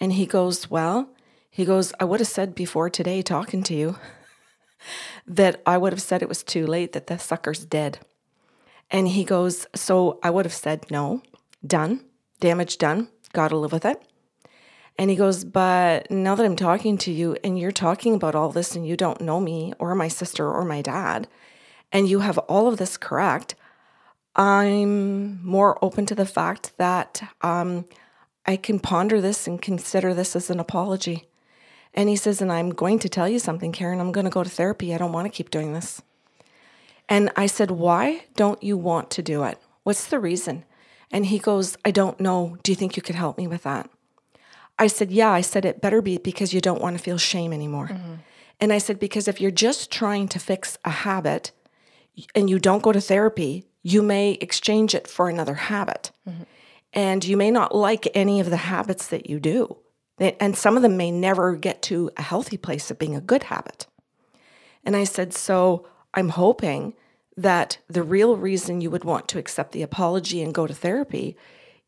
And 0.00 0.14
he 0.14 0.26
goes, 0.26 0.70
Well, 0.70 1.10
he 1.50 1.64
goes, 1.64 1.92
I 2.00 2.04
would 2.04 2.20
have 2.20 2.28
said 2.28 2.54
before 2.54 2.90
today, 2.90 3.22
talking 3.22 3.62
to 3.64 3.74
you, 3.74 3.96
that 5.26 5.62
I 5.66 5.78
would 5.78 5.92
have 5.92 6.02
said 6.02 6.22
it 6.22 6.28
was 6.28 6.42
too 6.42 6.66
late, 6.66 6.92
that 6.92 7.06
the 7.06 7.18
sucker's 7.18 7.64
dead. 7.64 7.98
And 8.92 9.08
he 9.08 9.24
goes, 9.24 9.66
So 9.74 10.20
I 10.22 10.30
would 10.30 10.44
have 10.44 10.54
said 10.54 10.90
no, 10.90 11.22
done, 11.66 12.04
damage 12.40 12.76
done, 12.76 13.08
got 13.32 13.48
to 13.48 13.56
live 13.56 13.72
with 13.72 13.86
it. 13.86 14.00
And 14.98 15.08
he 15.08 15.16
goes, 15.16 15.44
But 15.44 16.10
now 16.10 16.34
that 16.34 16.44
I'm 16.44 16.56
talking 16.56 16.98
to 16.98 17.10
you 17.10 17.36
and 17.42 17.58
you're 17.58 17.72
talking 17.72 18.14
about 18.14 18.34
all 18.34 18.50
this 18.50 18.76
and 18.76 18.86
you 18.86 18.96
don't 18.96 19.22
know 19.22 19.40
me 19.40 19.72
or 19.78 19.94
my 19.94 20.08
sister 20.08 20.48
or 20.48 20.64
my 20.64 20.82
dad, 20.82 21.26
and 21.90 22.08
you 22.08 22.20
have 22.20 22.38
all 22.38 22.68
of 22.68 22.76
this 22.76 22.98
correct, 22.98 23.54
I'm 24.36 25.44
more 25.44 25.82
open 25.82 26.06
to 26.06 26.14
the 26.14 26.26
fact 26.26 26.72
that 26.76 27.22
um, 27.40 27.86
I 28.46 28.56
can 28.56 28.78
ponder 28.78 29.20
this 29.20 29.46
and 29.46 29.60
consider 29.60 30.12
this 30.12 30.36
as 30.36 30.50
an 30.50 30.60
apology. 30.60 31.28
And 31.94 32.10
he 32.10 32.16
says, 32.16 32.42
And 32.42 32.52
I'm 32.52 32.70
going 32.70 32.98
to 33.00 33.08
tell 33.08 33.28
you 33.28 33.38
something, 33.38 33.72
Karen. 33.72 34.00
I'm 34.00 34.12
going 34.12 34.24
to 34.24 34.30
go 34.30 34.42
to 34.42 34.50
therapy. 34.50 34.94
I 34.94 34.98
don't 34.98 35.12
want 35.12 35.24
to 35.26 35.36
keep 35.36 35.50
doing 35.50 35.72
this. 35.72 36.02
And 37.12 37.30
I 37.36 37.44
said, 37.44 37.70
Why 37.70 38.24
don't 38.36 38.62
you 38.62 38.78
want 38.78 39.10
to 39.10 39.22
do 39.22 39.44
it? 39.44 39.58
What's 39.82 40.06
the 40.06 40.18
reason? 40.18 40.64
And 41.10 41.26
he 41.26 41.38
goes, 41.38 41.76
I 41.84 41.90
don't 41.90 42.18
know. 42.18 42.56
Do 42.62 42.72
you 42.72 42.76
think 42.76 42.96
you 42.96 43.02
could 43.02 43.16
help 43.16 43.36
me 43.36 43.46
with 43.46 43.64
that? 43.64 43.90
I 44.78 44.86
said, 44.86 45.10
Yeah. 45.10 45.30
I 45.30 45.42
said, 45.42 45.66
It 45.66 45.82
better 45.82 46.00
be 46.00 46.16
because 46.16 46.54
you 46.54 46.62
don't 46.62 46.80
want 46.80 46.96
to 46.96 47.02
feel 47.02 47.18
shame 47.18 47.52
anymore. 47.52 47.88
Mm-hmm. 47.88 48.14
And 48.60 48.72
I 48.72 48.78
said, 48.78 48.98
Because 48.98 49.28
if 49.28 49.42
you're 49.42 49.50
just 49.50 49.90
trying 49.90 50.26
to 50.28 50.38
fix 50.38 50.78
a 50.86 50.90
habit 50.90 51.52
and 52.34 52.48
you 52.48 52.58
don't 52.58 52.82
go 52.82 52.92
to 52.92 53.00
therapy, 53.00 53.66
you 53.82 54.00
may 54.00 54.38
exchange 54.40 54.94
it 54.94 55.06
for 55.06 55.28
another 55.28 55.54
habit. 55.54 56.12
Mm-hmm. 56.26 56.44
And 56.94 57.24
you 57.26 57.36
may 57.36 57.50
not 57.50 57.74
like 57.74 58.08
any 58.14 58.40
of 58.40 58.48
the 58.48 58.56
habits 58.56 59.08
that 59.08 59.28
you 59.28 59.38
do. 59.38 59.76
And 60.18 60.56
some 60.56 60.76
of 60.76 60.82
them 60.82 60.96
may 60.96 61.10
never 61.10 61.56
get 61.56 61.82
to 61.82 62.10
a 62.16 62.22
healthy 62.22 62.56
place 62.56 62.90
of 62.90 62.98
being 62.98 63.14
a 63.14 63.20
good 63.20 63.42
habit. 63.44 63.86
And 64.82 64.96
I 64.96 65.04
said, 65.04 65.34
So 65.34 65.86
I'm 66.14 66.30
hoping 66.30 66.94
that 67.36 67.78
the 67.88 68.02
real 68.02 68.36
reason 68.36 68.80
you 68.80 68.90
would 68.90 69.04
want 69.04 69.28
to 69.28 69.38
accept 69.38 69.72
the 69.72 69.82
apology 69.82 70.42
and 70.42 70.54
go 70.54 70.66
to 70.66 70.74
therapy 70.74 71.36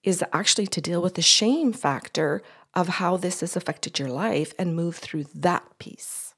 is 0.03 0.25
actually 0.33 0.67
to 0.67 0.81
deal 0.81 1.03
with 1.03 1.15
the 1.15 1.23
shame 1.23 1.73
factor 1.73 2.43
of 2.75 2.89
how 2.89 3.17
this 3.17 3.41
has 3.41 3.57
affected 3.57 3.99
your 3.99 4.09
life 4.09 4.55
and 4.59 4.75
move 4.75 4.97
through 4.97 5.25
that 5.35 5.65
piece. 5.79 6.35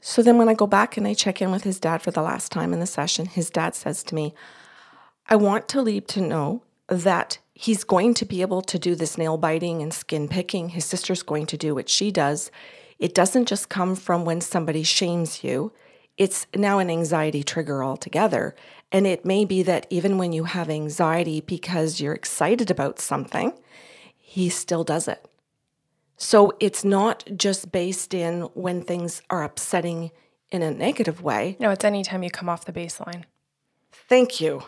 So 0.00 0.22
then, 0.22 0.36
when 0.36 0.48
I 0.48 0.54
go 0.54 0.66
back 0.66 0.96
and 0.96 1.06
I 1.06 1.14
check 1.14 1.40
in 1.40 1.52
with 1.52 1.62
his 1.62 1.78
dad 1.78 2.02
for 2.02 2.10
the 2.10 2.22
last 2.22 2.50
time 2.50 2.72
in 2.72 2.80
the 2.80 2.86
session, 2.86 3.26
his 3.26 3.50
dad 3.50 3.76
says 3.76 4.02
to 4.04 4.14
me, 4.14 4.34
I 5.28 5.36
want 5.36 5.68
Talib 5.68 6.08
to 6.08 6.20
know 6.20 6.64
that 6.88 7.38
he's 7.54 7.84
going 7.84 8.14
to 8.14 8.24
be 8.24 8.42
able 8.42 8.62
to 8.62 8.78
do 8.78 8.96
this 8.96 9.16
nail 9.16 9.36
biting 9.36 9.80
and 9.80 9.94
skin 9.94 10.26
picking. 10.28 10.70
His 10.70 10.84
sister's 10.84 11.22
going 11.22 11.46
to 11.46 11.56
do 11.56 11.74
what 11.74 11.88
she 11.88 12.10
does. 12.10 12.50
It 12.98 13.14
doesn't 13.14 13.46
just 13.46 13.68
come 13.68 13.94
from 13.94 14.24
when 14.24 14.40
somebody 14.40 14.82
shames 14.82 15.44
you, 15.44 15.72
it's 16.16 16.46
now 16.54 16.78
an 16.78 16.90
anxiety 16.90 17.42
trigger 17.42 17.82
altogether. 17.82 18.54
And 18.90 19.06
it 19.06 19.24
may 19.24 19.44
be 19.44 19.62
that 19.62 19.86
even 19.90 20.18
when 20.18 20.32
you 20.32 20.44
have 20.44 20.68
anxiety 20.68 21.40
because 21.40 22.00
you're 22.00 22.12
excited 22.12 22.70
about 22.70 23.00
something, 23.00 23.52
he 24.16 24.48
still 24.48 24.84
does 24.84 25.08
it. 25.08 25.26
So 26.16 26.52
it's 26.60 26.84
not 26.84 27.24
just 27.36 27.72
based 27.72 28.14
in 28.14 28.42
when 28.54 28.82
things 28.82 29.22
are 29.30 29.42
upsetting 29.42 30.12
in 30.50 30.62
a 30.62 30.70
negative 30.70 31.22
way. 31.22 31.56
No, 31.58 31.70
it's 31.70 31.84
anytime 31.84 32.22
you 32.22 32.30
come 32.30 32.48
off 32.48 32.64
the 32.64 32.72
baseline. 32.72 33.24
Thank 33.90 34.40
you. 34.40 34.62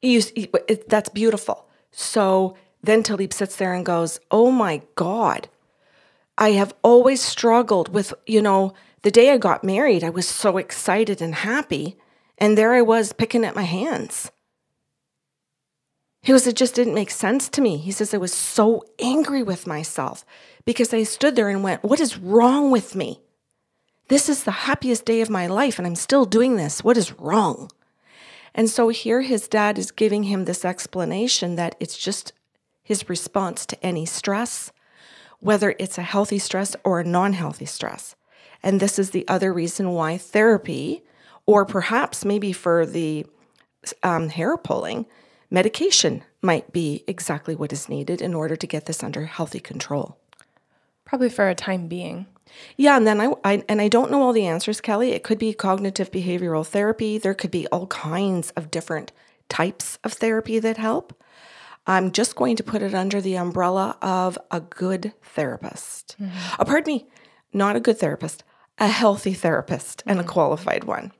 you 0.00 0.22
it, 0.66 0.88
that's 0.88 1.10
beautiful. 1.10 1.68
So 1.90 2.56
then 2.82 3.02
Talib 3.02 3.32
sits 3.32 3.56
there 3.56 3.74
and 3.74 3.86
goes, 3.86 4.18
Oh 4.30 4.50
my 4.50 4.82
God, 4.94 5.48
I 6.38 6.52
have 6.52 6.74
always 6.82 7.22
struggled 7.22 7.90
with, 7.90 8.12
you 8.26 8.42
know, 8.42 8.74
the 9.02 9.10
day 9.10 9.30
I 9.30 9.38
got 9.38 9.64
married, 9.64 10.04
I 10.04 10.10
was 10.10 10.28
so 10.28 10.56
excited 10.58 11.20
and 11.20 11.34
happy. 11.34 11.96
And 12.38 12.56
there 12.56 12.74
I 12.74 12.82
was 12.82 13.12
picking 13.12 13.44
at 13.44 13.54
my 13.54 13.62
hands. 13.62 14.30
He 16.22 16.32
was, 16.32 16.46
it 16.46 16.56
just 16.56 16.74
didn't 16.74 16.94
make 16.94 17.10
sense 17.10 17.48
to 17.50 17.60
me. 17.60 17.78
He 17.78 17.90
says, 17.90 18.14
I 18.14 18.18
was 18.18 18.32
so 18.32 18.84
angry 19.00 19.42
with 19.42 19.66
myself 19.66 20.24
because 20.64 20.94
I 20.94 21.02
stood 21.02 21.34
there 21.34 21.48
and 21.48 21.64
went, 21.64 21.82
What 21.82 22.00
is 22.00 22.18
wrong 22.18 22.70
with 22.70 22.94
me? 22.94 23.20
This 24.08 24.28
is 24.28 24.44
the 24.44 24.50
happiest 24.50 25.04
day 25.04 25.20
of 25.20 25.30
my 25.30 25.46
life 25.46 25.78
and 25.78 25.86
I'm 25.86 25.96
still 25.96 26.24
doing 26.24 26.56
this. 26.56 26.84
What 26.84 26.96
is 26.96 27.18
wrong? 27.18 27.70
And 28.54 28.68
so 28.68 28.88
here 28.88 29.22
his 29.22 29.48
dad 29.48 29.78
is 29.78 29.90
giving 29.90 30.24
him 30.24 30.44
this 30.44 30.64
explanation 30.64 31.56
that 31.56 31.74
it's 31.80 31.96
just 31.96 32.32
his 32.82 33.08
response 33.08 33.64
to 33.66 33.86
any 33.86 34.04
stress, 34.04 34.70
whether 35.40 35.74
it's 35.78 35.98
a 35.98 36.02
healthy 36.02 36.38
stress 36.38 36.76
or 36.84 37.00
a 37.00 37.04
non 37.04 37.32
healthy 37.32 37.66
stress. 37.66 38.14
And 38.62 38.80
this 38.80 38.98
is 38.98 39.10
the 39.10 39.26
other 39.28 39.52
reason 39.52 39.90
why 39.90 40.16
therapy, 40.18 41.02
or 41.46 41.64
perhaps 41.64 42.24
maybe 42.24 42.52
for 42.52 42.86
the 42.86 43.26
um, 44.02 44.28
hair 44.28 44.56
pulling, 44.56 45.06
medication 45.50 46.24
might 46.40 46.72
be 46.72 47.04
exactly 47.06 47.54
what 47.54 47.72
is 47.72 47.88
needed 47.88 48.20
in 48.20 48.34
order 48.34 48.56
to 48.56 48.66
get 48.66 48.86
this 48.86 49.02
under 49.02 49.26
healthy 49.26 49.60
control. 49.60 50.18
Probably 51.04 51.28
for 51.28 51.48
a 51.48 51.54
time 51.54 51.88
being. 51.88 52.26
Yeah, 52.76 52.96
and 52.96 53.06
then 53.06 53.20
I, 53.20 53.32
I 53.44 53.64
and 53.68 53.80
I 53.80 53.88
don't 53.88 54.10
know 54.10 54.22
all 54.22 54.32
the 54.32 54.46
answers, 54.46 54.80
Kelly. 54.80 55.12
It 55.12 55.22
could 55.22 55.38
be 55.38 55.54
cognitive 55.54 56.10
behavioral 56.10 56.66
therapy. 56.66 57.18
There 57.18 57.34
could 57.34 57.50
be 57.50 57.66
all 57.68 57.86
kinds 57.86 58.50
of 58.52 58.70
different 58.70 59.12
types 59.48 59.98
of 60.04 60.12
therapy 60.12 60.58
that 60.58 60.76
help. 60.76 61.14
I'm 61.86 62.12
just 62.12 62.36
going 62.36 62.56
to 62.56 62.62
put 62.62 62.82
it 62.82 62.94
under 62.94 63.20
the 63.20 63.36
umbrella 63.36 63.96
of 64.00 64.38
a 64.50 64.60
good 64.60 65.12
therapist. 65.22 66.16
Mm-hmm. 66.20 66.54
Oh, 66.58 66.64
pardon 66.64 66.94
me, 66.94 67.06
not 67.52 67.76
a 67.76 67.80
good 67.80 67.98
therapist, 67.98 68.44
a 68.78 68.88
healthy 68.88 69.34
therapist 69.34 70.02
and 70.06 70.20
a 70.20 70.24
qualified 70.24 70.84
one. 70.84 71.12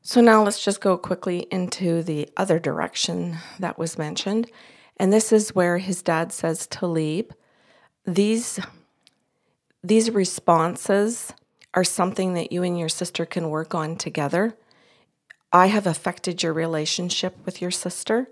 So 0.00 0.20
now 0.20 0.42
let's 0.42 0.64
just 0.64 0.80
go 0.80 0.96
quickly 0.96 1.46
into 1.50 2.02
the 2.02 2.28
other 2.36 2.58
direction 2.58 3.36
that 3.58 3.78
was 3.78 3.98
mentioned. 3.98 4.50
And 4.96 5.12
this 5.12 5.32
is 5.32 5.54
where 5.54 5.78
his 5.78 6.02
dad 6.02 6.32
says 6.32 6.66
Talib, 6.66 7.34
these 8.04 8.58
these 9.82 10.10
responses 10.10 11.32
are 11.74 11.84
something 11.84 12.34
that 12.34 12.52
you 12.52 12.62
and 12.62 12.78
your 12.78 12.88
sister 12.88 13.24
can 13.24 13.50
work 13.50 13.74
on 13.74 13.96
together. 13.96 14.56
I 15.52 15.66
have 15.66 15.86
affected 15.86 16.42
your 16.42 16.52
relationship 16.52 17.36
with 17.44 17.62
your 17.62 17.70
sister 17.70 18.28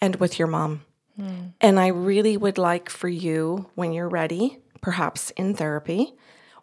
and 0.00 0.16
with 0.16 0.38
your 0.38 0.48
mom. 0.48 0.82
Mm. 1.18 1.52
And 1.60 1.78
I 1.78 1.88
really 1.88 2.36
would 2.36 2.58
like 2.58 2.88
for 2.88 3.08
you, 3.08 3.70
when 3.74 3.92
you're 3.92 4.08
ready, 4.08 4.58
perhaps 4.80 5.30
in 5.30 5.54
therapy, 5.54 6.14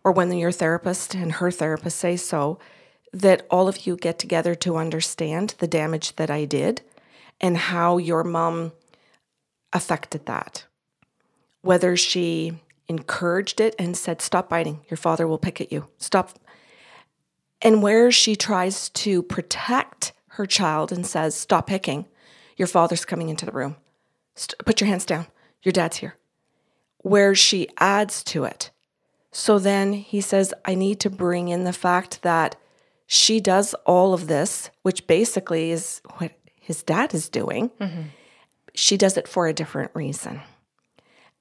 or 0.05 0.11
when 0.11 0.31
your 0.31 0.51
therapist 0.51 1.15
and 1.15 1.33
her 1.33 1.49
therapist 1.49 1.97
say 1.97 2.15
so, 2.15 2.59
that 3.11 3.45
all 3.49 3.67
of 3.67 3.87
you 3.87 3.97
get 3.97 4.19
together 4.19 4.53
to 4.53 4.77
understand 4.77 5.55
the 5.57 5.67
damage 5.67 6.15
that 6.17 6.29
I 6.29 6.45
did 6.45 6.83
and 7.41 7.57
how 7.57 7.97
your 7.97 8.23
mom 8.23 8.71
affected 9.73 10.27
that. 10.27 10.65
Whether 11.61 11.97
she 11.97 12.53
encouraged 12.87 13.59
it 13.59 13.73
and 13.79 13.97
said, 13.97 14.21
Stop 14.21 14.47
biting, 14.47 14.81
your 14.89 14.97
father 14.97 15.27
will 15.27 15.39
pick 15.39 15.59
at 15.59 15.71
you. 15.71 15.87
Stop. 15.97 16.37
And 17.63 17.81
where 17.81 18.11
she 18.11 18.35
tries 18.35 18.89
to 18.89 19.23
protect 19.23 20.13
her 20.27 20.45
child 20.45 20.91
and 20.91 21.07
says, 21.07 21.33
Stop 21.33 21.65
picking, 21.65 22.05
your 22.57 22.67
father's 22.67 23.05
coming 23.05 23.29
into 23.29 23.47
the 23.47 23.51
room. 23.51 23.75
St- 24.35 24.59
put 24.65 24.79
your 24.79 24.87
hands 24.87 25.05
down, 25.05 25.25
your 25.63 25.71
dad's 25.71 25.97
here. 25.97 26.15
Where 26.99 27.33
she 27.33 27.69
adds 27.79 28.23
to 28.25 28.43
it. 28.43 28.69
So 29.37 29.59
then 29.59 29.91
he 29.91 30.21
says, 30.21 30.53
I 30.63 30.75
need 30.75 31.01
to 31.01 31.09
bring 31.09 31.49
in 31.49 31.65
the 31.65 31.73
fact 31.73 32.21
that 32.21 32.55
she 33.05 33.41
does 33.41 33.73
all 33.85 34.13
of 34.13 34.27
this, 34.27 34.69
which 34.81 35.07
basically 35.07 35.71
is 35.71 36.01
what 36.19 36.31
his 36.61 36.81
dad 36.81 37.13
is 37.13 37.27
doing. 37.27 37.69
Mm-hmm. 37.81 38.03
She 38.75 38.95
does 38.95 39.17
it 39.17 39.27
for 39.27 39.47
a 39.47 39.53
different 39.53 39.91
reason. 39.93 40.39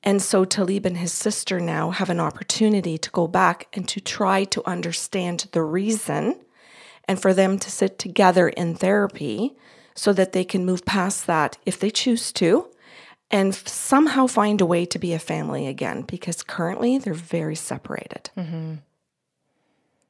And 0.02 0.20
so 0.20 0.44
Talib 0.44 0.87
and 0.87 0.96
his 0.96 1.12
sister 1.12 1.61
now 1.61 1.90
have 1.90 2.11
an 2.11 2.18
opportunity 2.18 2.98
to 2.98 3.11
go 3.11 3.28
back 3.28 3.68
and 3.72 3.87
to 3.90 4.00
try 4.00 4.42
to 4.42 4.68
understand 4.68 5.46
the 5.52 5.62
reason 5.62 6.40
and 7.07 7.22
for 7.22 7.33
them 7.33 7.61
to 7.61 7.70
sit 7.70 8.00
together 8.00 8.48
in 8.48 8.74
therapy 8.74 9.54
so 9.94 10.12
that 10.12 10.33
they 10.33 10.44
can 10.44 10.66
move 10.66 10.85
past 10.85 11.28
that 11.28 11.59
if 11.64 11.78
they 11.78 11.90
choose 11.90 12.33
to 12.33 12.68
and 13.34 13.52
somehow 13.52 14.28
find 14.28 14.60
a 14.60 14.66
way 14.66 14.86
to 14.86 14.96
be 14.96 15.12
a 15.12 15.18
family 15.18 15.66
again 15.66 16.02
because 16.02 16.44
currently 16.44 16.98
they're 16.98 17.12
very 17.12 17.56
separated. 17.56 18.30
Mm-hmm. 18.36 18.74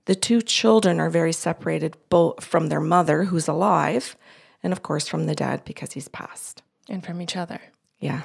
The 0.04 0.14
two 0.14 0.42
children 0.42 1.00
are 1.00 1.08
very 1.08 1.32
separated 1.32 1.96
both 2.10 2.44
from 2.44 2.68
their 2.68 2.80
mother, 2.80 3.24
who's 3.24 3.48
alive, 3.48 4.14
and 4.62 4.74
of 4.74 4.82
course 4.82 5.08
from 5.08 5.24
the 5.24 5.34
dad 5.34 5.64
because 5.64 5.92
he's 5.94 6.06
passed. 6.06 6.62
And 6.86 7.02
from 7.02 7.22
each 7.22 7.34
other. 7.34 7.62
Yeah. 7.98 8.24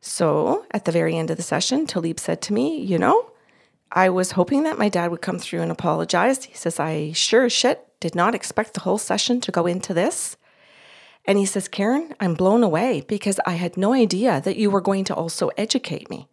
So 0.00 0.64
at 0.70 0.84
the 0.84 0.92
very 0.92 1.16
end 1.16 1.30
of 1.30 1.38
the 1.38 1.42
session, 1.42 1.88
Talib 1.88 2.20
said 2.20 2.40
to 2.42 2.52
me, 2.52 2.80
You 2.80 2.96
know, 2.96 3.32
I 3.90 4.08
was 4.08 4.32
hoping 4.32 4.62
that 4.62 4.78
my 4.78 4.88
dad 4.88 5.10
would 5.10 5.20
come 5.20 5.40
through 5.40 5.62
and 5.62 5.72
apologize. 5.72 6.44
He 6.44 6.54
says, 6.54 6.78
I 6.78 7.10
sure 7.10 7.46
as 7.46 7.52
shit 7.52 7.88
did 7.98 8.14
not 8.14 8.36
expect 8.36 8.74
the 8.74 8.80
whole 8.80 8.98
session 8.98 9.40
to 9.40 9.50
go 9.50 9.66
into 9.66 9.92
this. 9.92 10.36
And 11.24 11.38
he 11.38 11.46
says, 11.46 11.68
Karen, 11.68 12.14
I'm 12.20 12.34
blown 12.34 12.62
away 12.62 13.04
because 13.06 13.38
I 13.46 13.52
had 13.52 13.76
no 13.76 13.92
idea 13.92 14.40
that 14.40 14.56
you 14.56 14.70
were 14.70 14.80
going 14.80 15.04
to 15.04 15.14
also 15.14 15.50
educate 15.56 16.10
me. 16.10 16.28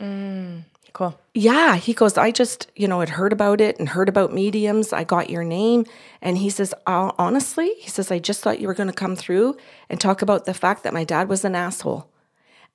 Mm, 0.00 0.64
cool. 0.92 1.18
Yeah. 1.32 1.76
He 1.76 1.94
goes, 1.94 2.18
I 2.18 2.30
just, 2.30 2.70
you 2.76 2.86
know, 2.86 3.00
had 3.00 3.08
heard 3.10 3.32
about 3.32 3.60
it 3.60 3.78
and 3.78 3.88
heard 3.88 4.08
about 4.08 4.34
mediums. 4.34 4.92
I 4.92 5.04
got 5.04 5.30
your 5.30 5.44
name. 5.44 5.86
And 6.20 6.36
he 6.36 6.50
says, 6.50 6.74
honestly, 6.86 7.72
he 7.78 7.88
says, 7.88 8.10
I 8.10 8.18
just 8.18 8.42
thought 8.42 8.60
you 8.60 8.66
were 8.68 8.74
going 8.74 8.90
to 8.90 8.92
come 8.92 9.16
through 9.16 9.56
and 9.88 9.98
talk 9.98 10.20
about 10.20 10.44
the 10.44 10.54
fact 10.54 10.82
that 10.82 10.92
my 10.92 11.04
dad 11.04 11.28
was 11.28 11.44
an 11.44 11.54
asshole 11.54 12.10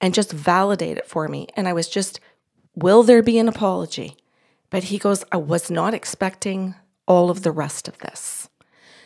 and 0.01 0.13
just 0.13 0.31
validate 0.31 0.97
it 0.97 1.07
for 1.07 1.27
me. 1.27 1.47
And 1.55 1.67
I 1.67 1.73
was 1.73 1.87
just, 1.87 2.19
will 2.73 3.03
there 3.03 3.21
be 3.21 3.37
an 3.37 3.47
apology? 3.47 4.17
But 4.71 4.85
he 4.85 4.97
goes, 4.97 5.23
I 5.31 5.37
was 5.37 5.69
not 5.69 5.93
expecting 5.93 6.75
all 7.07 7.29
of 7.29 7.43
the 7.43 7.51
rest 7.51 7.87
of 7.87 7.97
this. 7.99 8.49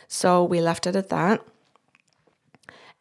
So 0.08 0.44
we 0.44 0.60
left 0.60 0.86
it 0.86 0.94
at 0.96 1.08
that. 1.08 1.44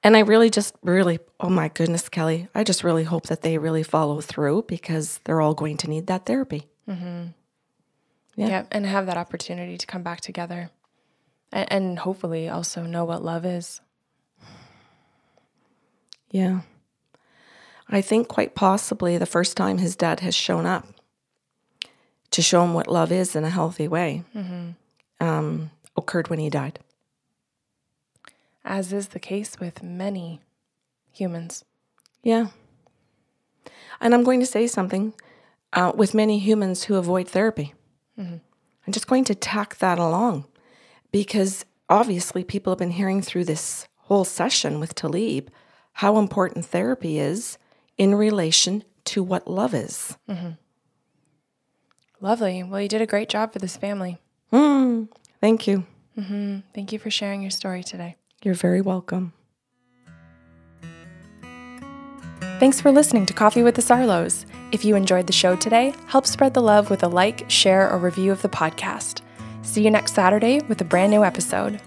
And 0.03 0.17
I 0.17 0.19
really 0.19 0.49
just, 0.49 0.75
really, 0.83 1.19
oh 1.39 1.49
my 1.49 1.69
goodness, 1.69 2.09
Kelly, 2.09 2.49
I 2.53 2.65
just 2.65 2.83
really 2.83 3.05
hope 3.05 3.27
that 3.27 3.41
they 3.41 3.57
really 3.57 3.83
follow 3.83 4.19
through 4.19 4.65
because 4.67 5.21
they're 5.23 5.39
all 5.39 5.53
going 5.53 5.77
to 5.77 5.89
need 5.89 6.07
that 6.07 6.25
therapy. 6.25 6.67
Mm-hmm. 6.89 7.27
Yeah. 8.35 8.47
yeah. 8.47 8.63
And 8.71 8.85
have 8.85 9.05
that 9.05 9.17
opportunity 9.17 9.77
to 9.77 9.87
come 9.87 10.03
back 10.03 10.19
together 10.19 10.69
and, 11.53 11.71
and 11.71 11.99
hopefully 11.99 12.49
also 12.49 12.83
know 12.83 13.05
what 13.05 13.23
love 13.23 13.45
is. 13.45 13.79
Yeah. 16.31 16.61
I 17.89 18.01
think 18.01 18.27
quite 18.27 18.55
possibly 18.55 19.17
the 19.17 19.25
first 19.25 19.55
time 19.55 19.77
his 19.77 19.95
dad 19.95 20.19
has 20.19 20.35
shown 20.35 20.65
up 20.65 20.87
to 22.31 22.41
show 22.41 22.63
him 22.63 22.73
what 22.73 22.87
love 22.87 23.11
is 23.11 23.35
in 23.35 23.43
a 23.45 23.49
healthy 23.49 23.87
way 23.87 24.23
mm-hmm. 24.35 24.71
um, 25.25 25.69
occurred 25.95 26.29
when 26.29 26.39
he 26.39 26.49
died. 26.49 26.79
As 28.65 28.93
is 28.93 29.09
the 29.09 29.19
case 29.19 29.59
with 29.59 29.83
many 29.83 30.41
humans. 31.11 31.65
Yeah. 32.23 32.47
And 33.99 34.13
I'm 34.13 34.23
going 34.23 34.39
to 34.39 34.45
say 34.45 34.67
something 34.67 35.13
uh, 35.73 35.91
with 35.95 36.13
many 36.13 36.39
humans 36.39 36.83
who 36.83 36.95
avoid 36.95 37.27
therapy. 37.27 37.73
Mm-hmm. 38.19 38.37
I'm 38.85 38.93
just 38.93 39.07
going 39.07 39.23
to 39.25 39.35
tack 39.35 39.77
that 39.77 39.99
along 39.99 40.45
because 41.11 41.65
obviously 41.89 42.43
people 42.43 42.71
have 42.71 42.79
been 42.79 42.91
hearing 42.91 43.21
through 43.21 43.45
this 43.45 43.87
whole 43.97 44.25
session 44.25 44.79
with 44.79 44.95
Talib 44.95 45.49
how 45.93 46.17
important 46.17 46.65
therapy 46.65 47.19
is 47.19 47.57
in 47.97 48.15
relation 48.15 48.83
to 49.05 49.23
what 49.23 49.47
love 49.47 49.73
is. 49.73 50.17
Mm-hmm. 50.29 50.51
Lovely. 52.19 52.63
Well, 52.63 52.81
you 52.81 52.87
did 52.87 53.01
a 53.01 53.05
great 53.05 53.29
job 53.29 53.53
for 53.53 53.59
this 53.59 53.77
family. 53.77 54.17
Mm, 54.51 55.09
thank 55.41 55.67
you. 55.67 55.85
Mm-hmm. 56.17 56.59
Thank 56.73 56.91
you 56.91 56.99
for 56.99 57.11
sharing 57.11 57.41
your 57.41 57.51
story 57.51 57.83
today. 57.83 58.15
You're 58.43 58.55
very 58.55 58.81
welcome. 58.81 59.33
Thanks 62.59 62.79
for 62.79 62.91
listening 62.91 63.25
to 63.25 63.33
Coffee 63.33 63.63
with 63.63 63.75
the 63.75 63.81
Sarlos. 63.81 64.45
If 64.71 64.85
you 64.85 64.95
enjoyed 64.95 65.27
the 65.27 65.33
show 65.33 65.55
today, 65.55 65.93
help 66.07 66.25
spread 66.25 66.53
the 66.53 66.61
love 66.61 66.89
with 66.89 67.03
a 67.03 67.07
like, 67.07 67.49
share, 67.49 67.89
or 67.89 67.97
review 67.97 68.31
of 68.31 68.41
the 68.41 68.49
podcast. 68.49 69.21
See 69.63 69.83
you 69.83 69.91
next 69.91 70.13
Saturday 70.13 70.61
with 70.61 70.81
a 70.81 70.85
brand 70.85 71.11
new 71.11 71.23
episode. 71.23 71.81